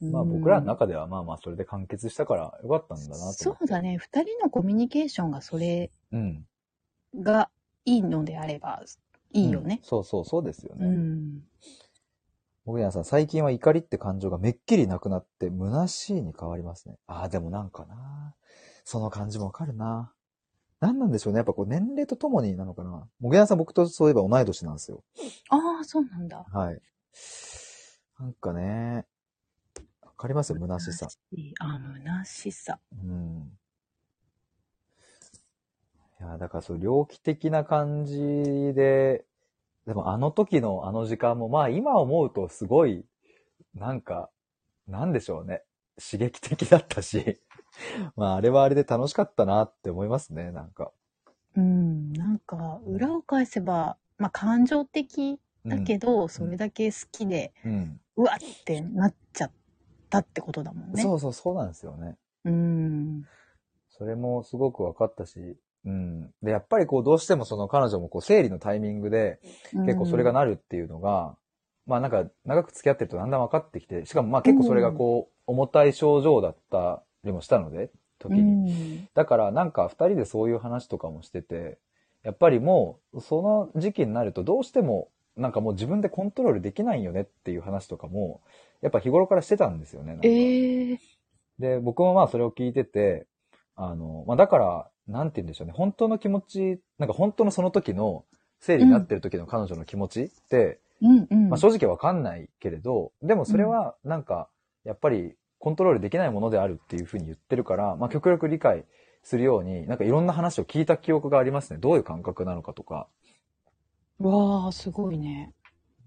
[0.00, 3.44] まあ僕らの中ではまあまあそれで完結したからよかったんだなと思って。
[3.44, 3.98] そうだね。
[3.98, 6.46] 二人のコミュニケーションがそれうん。
[7.14, 7.50] が
[7.84, 8.82] いいのであれば
[9.32, 9.86] いいよねうん。
[9.86, 10.88] そうそう、そうですようね。
[10.88, 11.42] ん。
[12.64, 16.96] もぐやんさん、最近は怒りって感情がめっきりなくなって、虚しいに変わりますね。
[17.06, 18.34] ああ、でもなんかな。
[18.84, 20.12] その感じもわかるな。
[20.78, 21.38] 何なんでしょうね。
[21.38, 23.08] やっぱこう年齢とともになのかな。
[23.18, 25.02] もぐやんさん僕とそういえば同い年なんですよ。
[25.48, 26.44] ああ、そうなんだ。
[26.52, 26.80] はい。
[28.18, 29.06] なんかね、
[30.02, 30.52] わかります？
[30.52, 31.08] よ、虚しさ。
[31.60, 32.78] あ、虚しさ。
[32.92, 33.58] うん。
[36.20, 38.18] いや、だからそう、猟奇的な感じ
[38.74, 39.24] で、
[39.86, 43.04] でもあの時のあの時間も、まあ今思うとすごい、
[43.74, 44.30] なんか、
[44.86, 45.62] なんでしょうね。
[46.00, 47.40] 刺激的だったし、
[48.16, 50.92] まああれはあれで楽しかったなって思いますね、なんか。
[51.56, 58.00] うん、なんか、裏を返せば、まあ、感情的うんだけど、それだけ好きで、うん。
[58.16, 59.52] うわってなっちゃっ
[60.08, 61.02] たってことだもんね。
[61.02, 62.16] そうそう、そうなんですよね。
[62.44, 63.24] うん。
[63.88, 66.30] それもすごく分かったし、うん。
[66.42, 69.40] で、やっぱりこう、どうしてもその彼女もこう、生理のタイミングで、
[69.86, 71.36] 結構それがなるっていうのが、
[71.86, 78.42] まあなんか長く付き合ってるとだんだん分かってきて、しかもまあ結構それがこう、重たい症状だったりもしたので、時うに。
[78.42, 79.08] ん。
[79.14, 81.78] だからなんか二人でそういう話とかもしてて、
[82.22, 88.42] やっぱりもうその時期になるとどうしてもなんかもう自分でコントロールできないよねっていう話とかも、
[88.82, 90.18] やっぱ日頃からしてたんですよね。
[90.22, 90.98] ええ
[91.58, 93.26] で、僕もまあそれを聞いてて、
[93.76, 95.72] あの、まあだから、なんて言うんでしょうね。
[95.74, 98.24] 本当の気持ち、なんか本当のその時の、
[98.60, 101.48] 生理になってる時の彼女の気持ちって、うんうん。
[101.48, 104.50] まあ正直わかんないけれど、でもそれはなんか、
[104.84, 108.84] やっぱりコントロールできないものであるっていうふうに言ってるから、まあ極力理解
[109.22, 111.78] するように、なんかいろんな話を聞いた記憶がありますね。
[111.78, 113.08] どういう感覚なのかとか。
[114.18, 115.54] わあ、すごいね。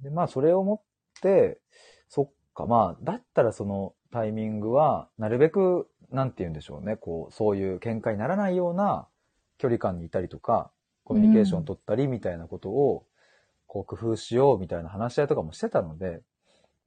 [0.04, 1.60] で、まあそれをもって、
[2.08, 9.08] そっか、まあ、だったらそのタイミングは、なるべく、なんて言うんでしょうね、こう、そういう喧嘩にならないような
[9.58, 10.72] 距離感にいたりとか、
[11.04, 13.06] コミュニケーションを取ったりみたいなことを、
[13.68, 16.22] こう工夫しようみたいな話し合いとかもしてたので、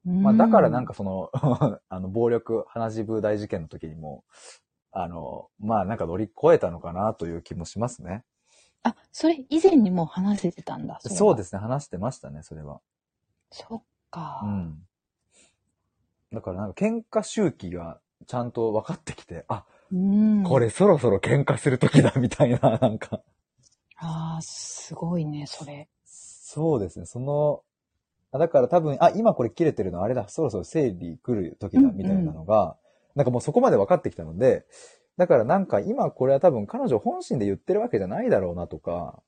[0.05, 1.31] まあだからなんか、かその、
[1.89, 4.25] あの、暴力、花ジブ大事件の時にも、
[4.93, 8.25] あの、まあなんか乗り越えたのかなという気もしますね。
[8.85, 11.01] あ、それ以前にも話せてたんだ。。
[11.01, 12.81] そうですすね、話してましたね、それは。
[13.51, 14.41] そっか。
[14.45, 14.87] うん。
[16.33, 20.43] だからなんか喧嘩周期がちゃんと分かってきて、あ、うん。
[20.45, 20.59] こ。
[20.59, 23.23] れそろそろ喧嘩する時だ みたいな、なんか。
[23.97, 25.89] ああ、すごいね、それ。
[26.05, 27.63] そうですね、その、
[28.33, 32.77] あだから多分、あ、今これ切れてるのあれだ、そろそろ生理来る時だみたいなのが、
[33.15, 34.67] なんかもうそこまで分かってきたので、
[35.17, 39.23] だからなんか今これは多分彼女本心で言ってるわけじゃないだろうなとか、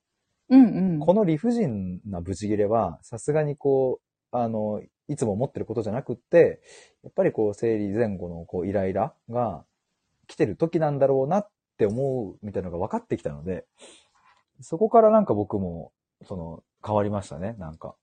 [0.49, 0.99] うんうん。
[0.99, 3.99] この理不尽なブチギレは、さすがにこ
[4.31, 6.61] う、あの、いつも思ってることじゃなくって、
[7.03, 9.65] やっぱりこう、生理前後のこう、イライラが
[10.27, 13.65] 来てる時なんだろうなって思うみたいなのが分かってきたので、
[14.61, 15.91] そこからなんか僕も、
[16.25, 17.95] その、変わりましたね、なんか。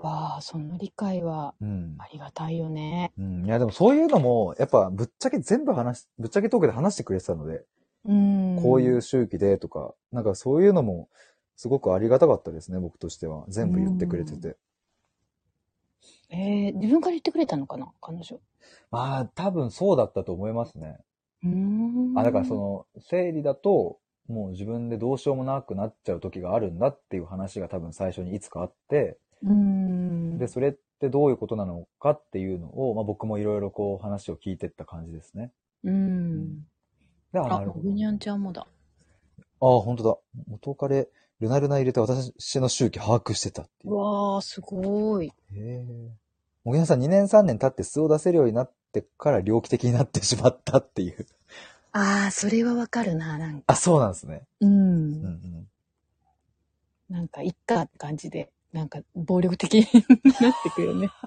[0.00, 1.96] わあ、その理解はうん。
[1.98, 3.12] ありがたいよね。
[3.18, 3.44] うん。
[3.44, 7.64] いや、でもそういうのも、やっぱ、ぶっちゃけ全部話し、ぶっちゃけトークで話してくれてたので、
[8.04, 8.60] うん。
[8.62, 11.08] こういう周期でとか、なんかそういうのも、
[11.56, 13.44] すごくありがたかったですね、僕としては。
[13.48, 14.56] 全部言ってくれてて。
[16.30, 17.92] えー、自分から言ってくれたのかな？
[18.00, 18.38] 彼女。
[18.90, 20.98] まあ、多分そうだったと思いますね。
[21.42, 22.18] うーん。
[22.18, 23.98] あ、だからそ、の、生理だと、
[24.28, 30.38] もう自分でどうしようもなくなっちゃう時があるんだっていう話が多分最初にいつかあって、うーん。
[30.38, 35.52] で、それってどういうことなのかっていうのを、まあ僕もいろいろこう話を聞いてった感じですね。
[35.84, 36.58] うん。
[37.32, 37.88] で、あ、あ、なるほど。
[37.88, 38.62] ぐにゃんちゃんもだ。
[38.62, 38.66] あ、
[39.60, 40.16] 本当だ。
[40.46, 41.08] 元彼、
[41.40, 43.96] ルナルナ入れて私の周期把握してたっていうう。
[43.96, 45.28] わあ、すごい。
[45.28, 45.84] へえ。
[46.64, 51.26] もぎなさん2年3年経って素を出せるようになってから猟奇的になってしまったっていう。
[51.92, 53.64] ああ、それはわかるな、なんか。
[53.68, 54.42] あ、そうなんですね。
[54.60, 54.70] うん。
[54.70, 55.68] うんうん。
[57.08, 59.84] なんか、いっかって感じで、なんか、暴力的に
[60.40, 61.08] なってくよね。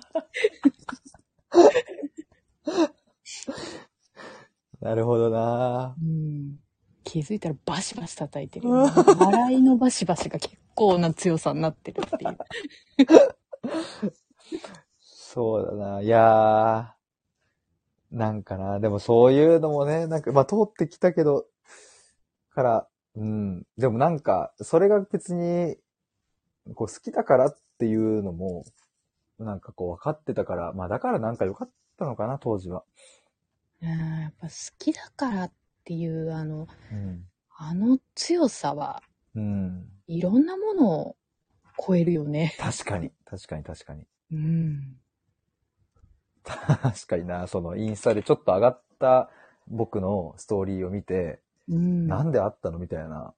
[4.81, 6.57] なるほどなうん。
[7.11, 12.37] 気づいたらバシバシ叩いてる笑いのバシバシが結構な強さになってるっていう。
[15.01, 16.01] そうだな。
[16.01, 18.79] いやー、なんかな。
[18.79, 21.47] でもそういうのもね、なんか、まあ通ってきたけど、
[22.51, 23.63] から、うん。
[23.77, 25.75] でもなんか、それが別に、
[26.75, 28.63] こう好きだからっていうのも、
[29.37, 32.85] なんかこう分かってたから、まあだからなんか良かったのかな、当時は。
[33.81, 35.51] うんやっぱ好きだからっ
[35.91, 37.25] ていう、あの、うん。
[37.57, 39.03] あの強さは、
[39.35, 39.89] うん。
[40.07, 41.15] いろんなものを
[41.85, 42.55] 超えるよね。
[42.57, 44.05] 確かに、確かに、確かに。
[44.31, 44.95] うん。
[46.43, 49.29] 確かにな、そのインスタでちょっと上がった
[49.67, 52.07] 僕のストーリーを見て、うん。
[52.07, 53.33] なんであったのみたいな。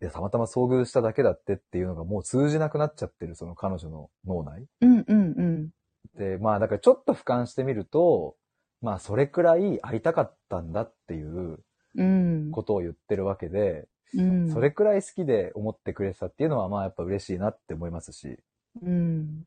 [0.00, 4.64] いや、たまたま遭遇しただけだってっていうのがもう通じなくなっちゃってる、その彼女の脳内。
[4.80, 5.68] うんうん
[6.14, 8.37] で、まあだからちょっと俯瞰してみると、
[8.80, 11.58] まあそれくらい会いたかったんだっていう
[11.96, 12.50] うん。
[12.52, 14.52] ことを言ってるわけで、うん。
[14.52, 18.38] それくらい好きで思ってくれてたっていうのはまあやっぱ嬉しいなって思いますし。
[18.82, 19.44] うん。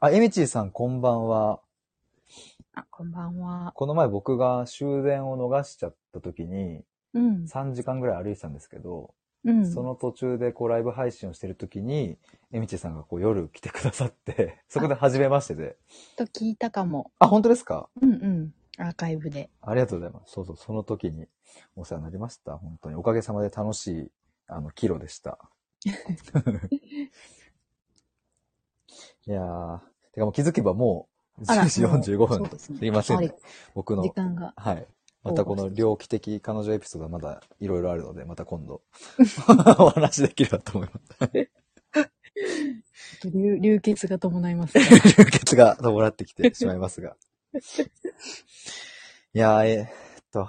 [0.00, 1.60] あ、エミチーさんこんばんは。
[2.74, 3.72] あ、こんばんは。
[3.74, 6.82] この前僕が終電を逃しちゃった時に
[7.14, 7.44] うん。
[7.44, 9.70] 3時間ぐらい歩いてたんですけど、うん。
[9.72, 12.18] その途中でこうライブ配信をしてる時に、
[12.52, 15.76] エミチーさんがこう夜来てくださって、 そこで初めましてで。
[16.16, 17.10] と聞いたかも。
[17.18, 17.88] あ、本当ですか？
[18.00, 18.54] うんうん。
[18.78, 19.50] アーカイブで。
[19.60, 20.32] ありがとうございます。
[20.32, 21.26] そうそう、その時に
[21.76, 22.56] お世話になりました。
[22.56, 22.96] 本当に。
[22.96, 24.10] おかげさまで楽しい、
[24.46, 25.38] あの、キロでした。
[29.26, 29.78] いやー、
[30.12, 31.08] てかもう気づけばも
[31.38, 31.68] うあら10
[32.00, 32.58] 時45もう分。
[32.58, 33.34] すいません、はい
[33.74, 34.52] 僕の時、間が。
[34.56, 34.86] はい。
[35.22, 38.82] またこの猟奇的彼女エピソードはまだいろいろあるので、また今度
[39.78, 41.50] お話できればと思います。
[43.30, 44.78] 流流血が伴います。
[44.78, 44.84] 流
[45.24, 47.16] 血が伴ってきてしまいますが。
[49.34, 50.48] いやー、えーっと。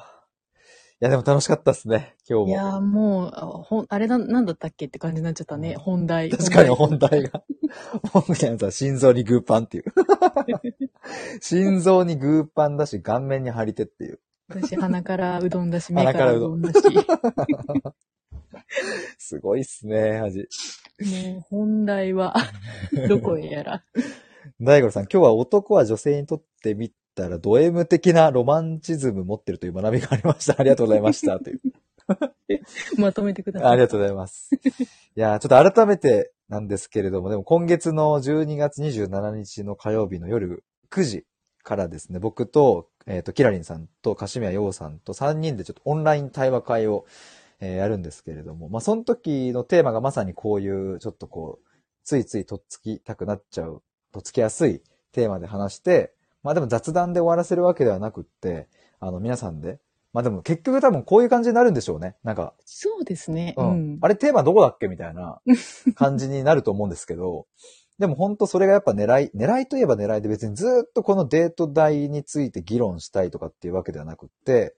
[1.02, 2.48] いや、でも楽しかったっすね、今日も。
[2.48, 5.76] いやーもう、あほん、あれな、なんだったっけって感じになっちゃったね。
[5.76, 6.30] 本題。
[6.30, 7.44] 確かに本題が。
[8.12, 9.84] 本題さ、心臓にグーパンっていう。
[11.42, 14.20] 心臓にグーパンだし、顔面に張り手っていう。
[14.62, 16.80] 私、鼻からうどんだし、目かららうどんだし。
[19.18, 20.40] すごいっすね、恥。
[20.40, 20.46] も
[21.40, 22.36] う、本題は、
[23.10, 23.84] どこへやら。
[24.62, 30.56] 大五郎さん、今日は男は女性にとってみたら、ド M 的なロマンチズム持ってるという学びがありました。
[30.60, 31.40] ありがとうございました。
[31.40, 31.62] という。
[32.98, 33.70] まとめてください。
[33.72, 34.56] ありがとうございます。
[34.56, 34.60] い
[35.16, 41.26] やー、ちょっと改めてなんですけれども、でも今月の12月27日の火曜日の夜9時
[41.64, 47.06] からですね、僕と、えっ、と、キラリンさんと、カシミヤヨウさんと3人でちょっとオンライン対話会を、
[47.60, 51.68] えーやるんですけれども、まあ、その時のテーマがまさにこういう、ちょっとこう、
[52.04, 53.82] ついついとっつきたくなっちゃう、
[54.12, 54.82] とっつきやすい
[55.14, 56.14] テーマで話して、
[56.44, 58.68] まあでも雑談で終わらせるわけではなくって、
[59.00, 59.80] あの、皆さんで、
[60.12, 62.16] まあでも結局多分こういう感じになるんでしょうね。
[62.24, 63.56] なんか、そうですね。
[63.58, 63.98] ううんん。
[64.02, 65.42] あれテーマどこだっけみたいな
[65.96, 67.48] 感じになると思うんですけど、
[68.00, 74.76] でも本当それがやっぱ狙い、狙いといえば狙いで別にずっとこのデート代について議論したいとかっていうわけではなくって、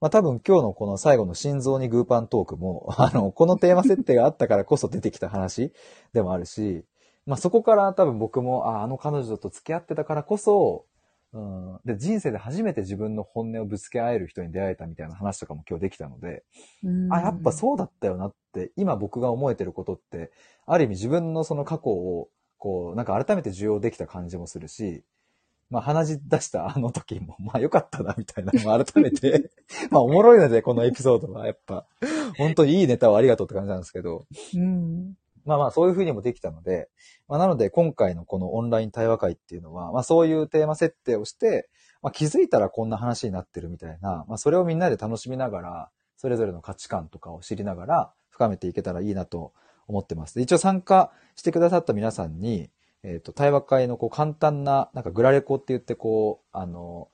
[0.00, 5.72] まあ多分今日のこの最後の心臓にグーパントークも、 あの、このテーマ設定があったからこそ出てきた話
[6.12, 6.84] でもあるし、
[7.26, 10.86] まあそこから多分僕も、ああの彼女と付き合ってたからこそ、
[11.32, 16.44] うん、で、人生で初めて自分の本音をぶつけ合える人に出会えたみたいな話とかも今日できたので、
[16.82, 17.12] うん。
[17.12, 20.30] あ、やっぱそうだったよなって、今僕が思えてることって、
[20.66, 22.28] ある意味自分のその過去を、
[22.58, 25.04] こう、なんか改めて受容できた感じもするし、
[25.68, 29.50] まあ鼻血出した あの時も、まあ良かったなみたいなのも改めて、
[29.90, 31.86] まあおもろいのでこのエピソードはやっぱ、
[32.38, 35.14] 本当にいいネタをありがとうって感じなんですけど、うん。
[35.44, 36.88] まあまあそういう風にもできたので、
[37.28, 41.68] まあなので今回のこのオンライン対話会っていうのは、まあそういうテーマ設定をして、
[42.02, 49.52] まあ気づいたらこんな話になってるみたいな、まあそれをみんなで楽しみながら、それぞれの価値観とかを知りながら深めていけたらいいなと
[49.88, 50.40] 思ってます。
[50.40, 52.70] 一応参加してくださった皆さんに、
[53.02, 57.08] えっ、と、対話会のこう簡単な、なんかグラレコって言ってこう、あの、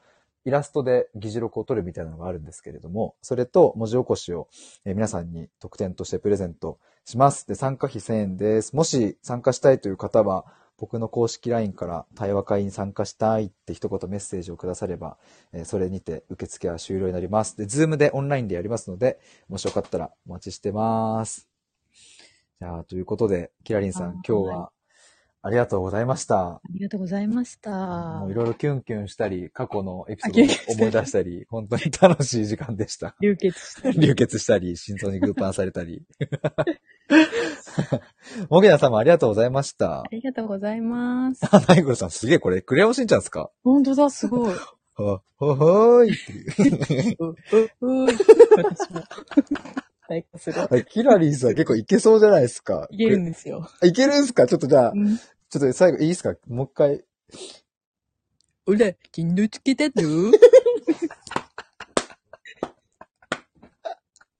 [0.45, 4.49] イラストで議事録を取るみたいなのがあるんですけれども、それと文字起こしを、
[4.85, 7.47] え皆さんに特典としてプレゼントします。
[7.47, 8.75] で、参加費1000円です。
[8.75, 10.47] もし参加したいという方は、
[10.79, 15.17] 僕の公式 LINE から対話会に参加したいって一言メッセージをくだされば、
[15.53, 17.57] えそれにて受付は終了になります。
[17.57, 21.52] で、 Zoom でオンラインでやりますので、もしよかったらお待ちしてます。
[22.63, 24.71] じゃあ、ということで、キラリンさあん、今日は
[25.43, 26.39] ありがとうございました。
[26.47, 27.71] ありがとうございました。
[28.21, 33.17] もういろいろキュンキュンしたり、過去のエピソードを思い出したり、本当に楽しい時間でした。
[33.21, 33.91] 流血した。
[34.01, 36.07] 流血したり、心臓にグーパンされたり。
[38.49, 40.05] もぎなさんもありがとうございましたあ。
[40.13, 41.45] りがとうございます。
[41.51, 43.51] あ、ナイゴルさんすげえこれ、クレヨンしんちゃんですか？
[43.65, 44.55] 本当だ、すごい。
[44.95, 47.17] は、ははーいっていう。
[47.19, 47.35] う、
[47.81, 48.23] う、う、私
[50.37, 50.67] すごい。
[50.69, 52.87] はいキラリンさん結構いけそうじゃないですか。
[52.91, 53.69] いけるんですよ。
[53.81, 54.47] あいけるんすか？
[54.47, 55.17] ちょっとじゃあう、ん。
[55.17, 56.35] ちょっと最後いいですか？
[56.49, 57.05] もう一回。
[58.65, 59.93] ほら、金のつけたぞ。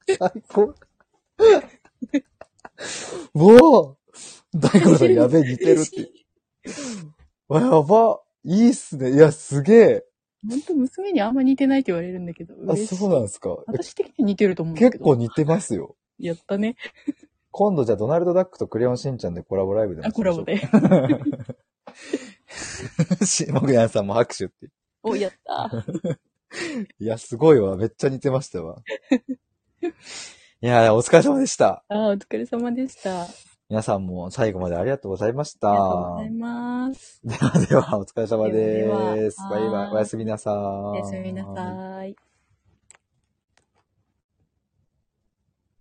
[0.07, 0.19] 最
[0.49, 0.75] 高。
[3.35, 3.97] もう
[4.55, 6.11] 大五郎さんやべえ似てるって。
[7.49, 8.21] わ、やば。
[8.45, 9.13] いいっすね。
[9.13, 10.05] いや、すげえ。
[10.49, 12.55] 本当娘にあんま似てないって言われるんだけど。
[12.55, 13.51] あ、嬉しいそうなんですか？
[13.67, 14.91] 私的には似てると思うんだけど。
[14.91, 15.97] 結構似てますよ。
[16.19, 16.77] やったね。
[17.51, 20.43] 今度じゃあドナルドダックとクレヨンしんちゃんでコラボライブでもあ、コラボ。
[20.43, 20.61] で。
[23.25, 24.69] しもぐやんさんも拍手って。
[25.03, 25.71] お、やった。
[26.99, 27.77] いや、すごいわ。
[27.77, 28.83] めっちゃ似てましたわ。
[29.83, 31.85] いや、お疲れ様でした。
[31.89, 33.27] あ、お疲れ様でした。
[33.73, 35.71] い皆さんも最後までありがとうございました。
[35.71, 37.21] ありがとうございます。
[37.25, 39.39] ではでは、お疲れ様です。
[39.51, 39.71] バイバイ。
[39.71, 40.57] はいおやすみなさーい。
[40.59, 42.32] おやすみなさい。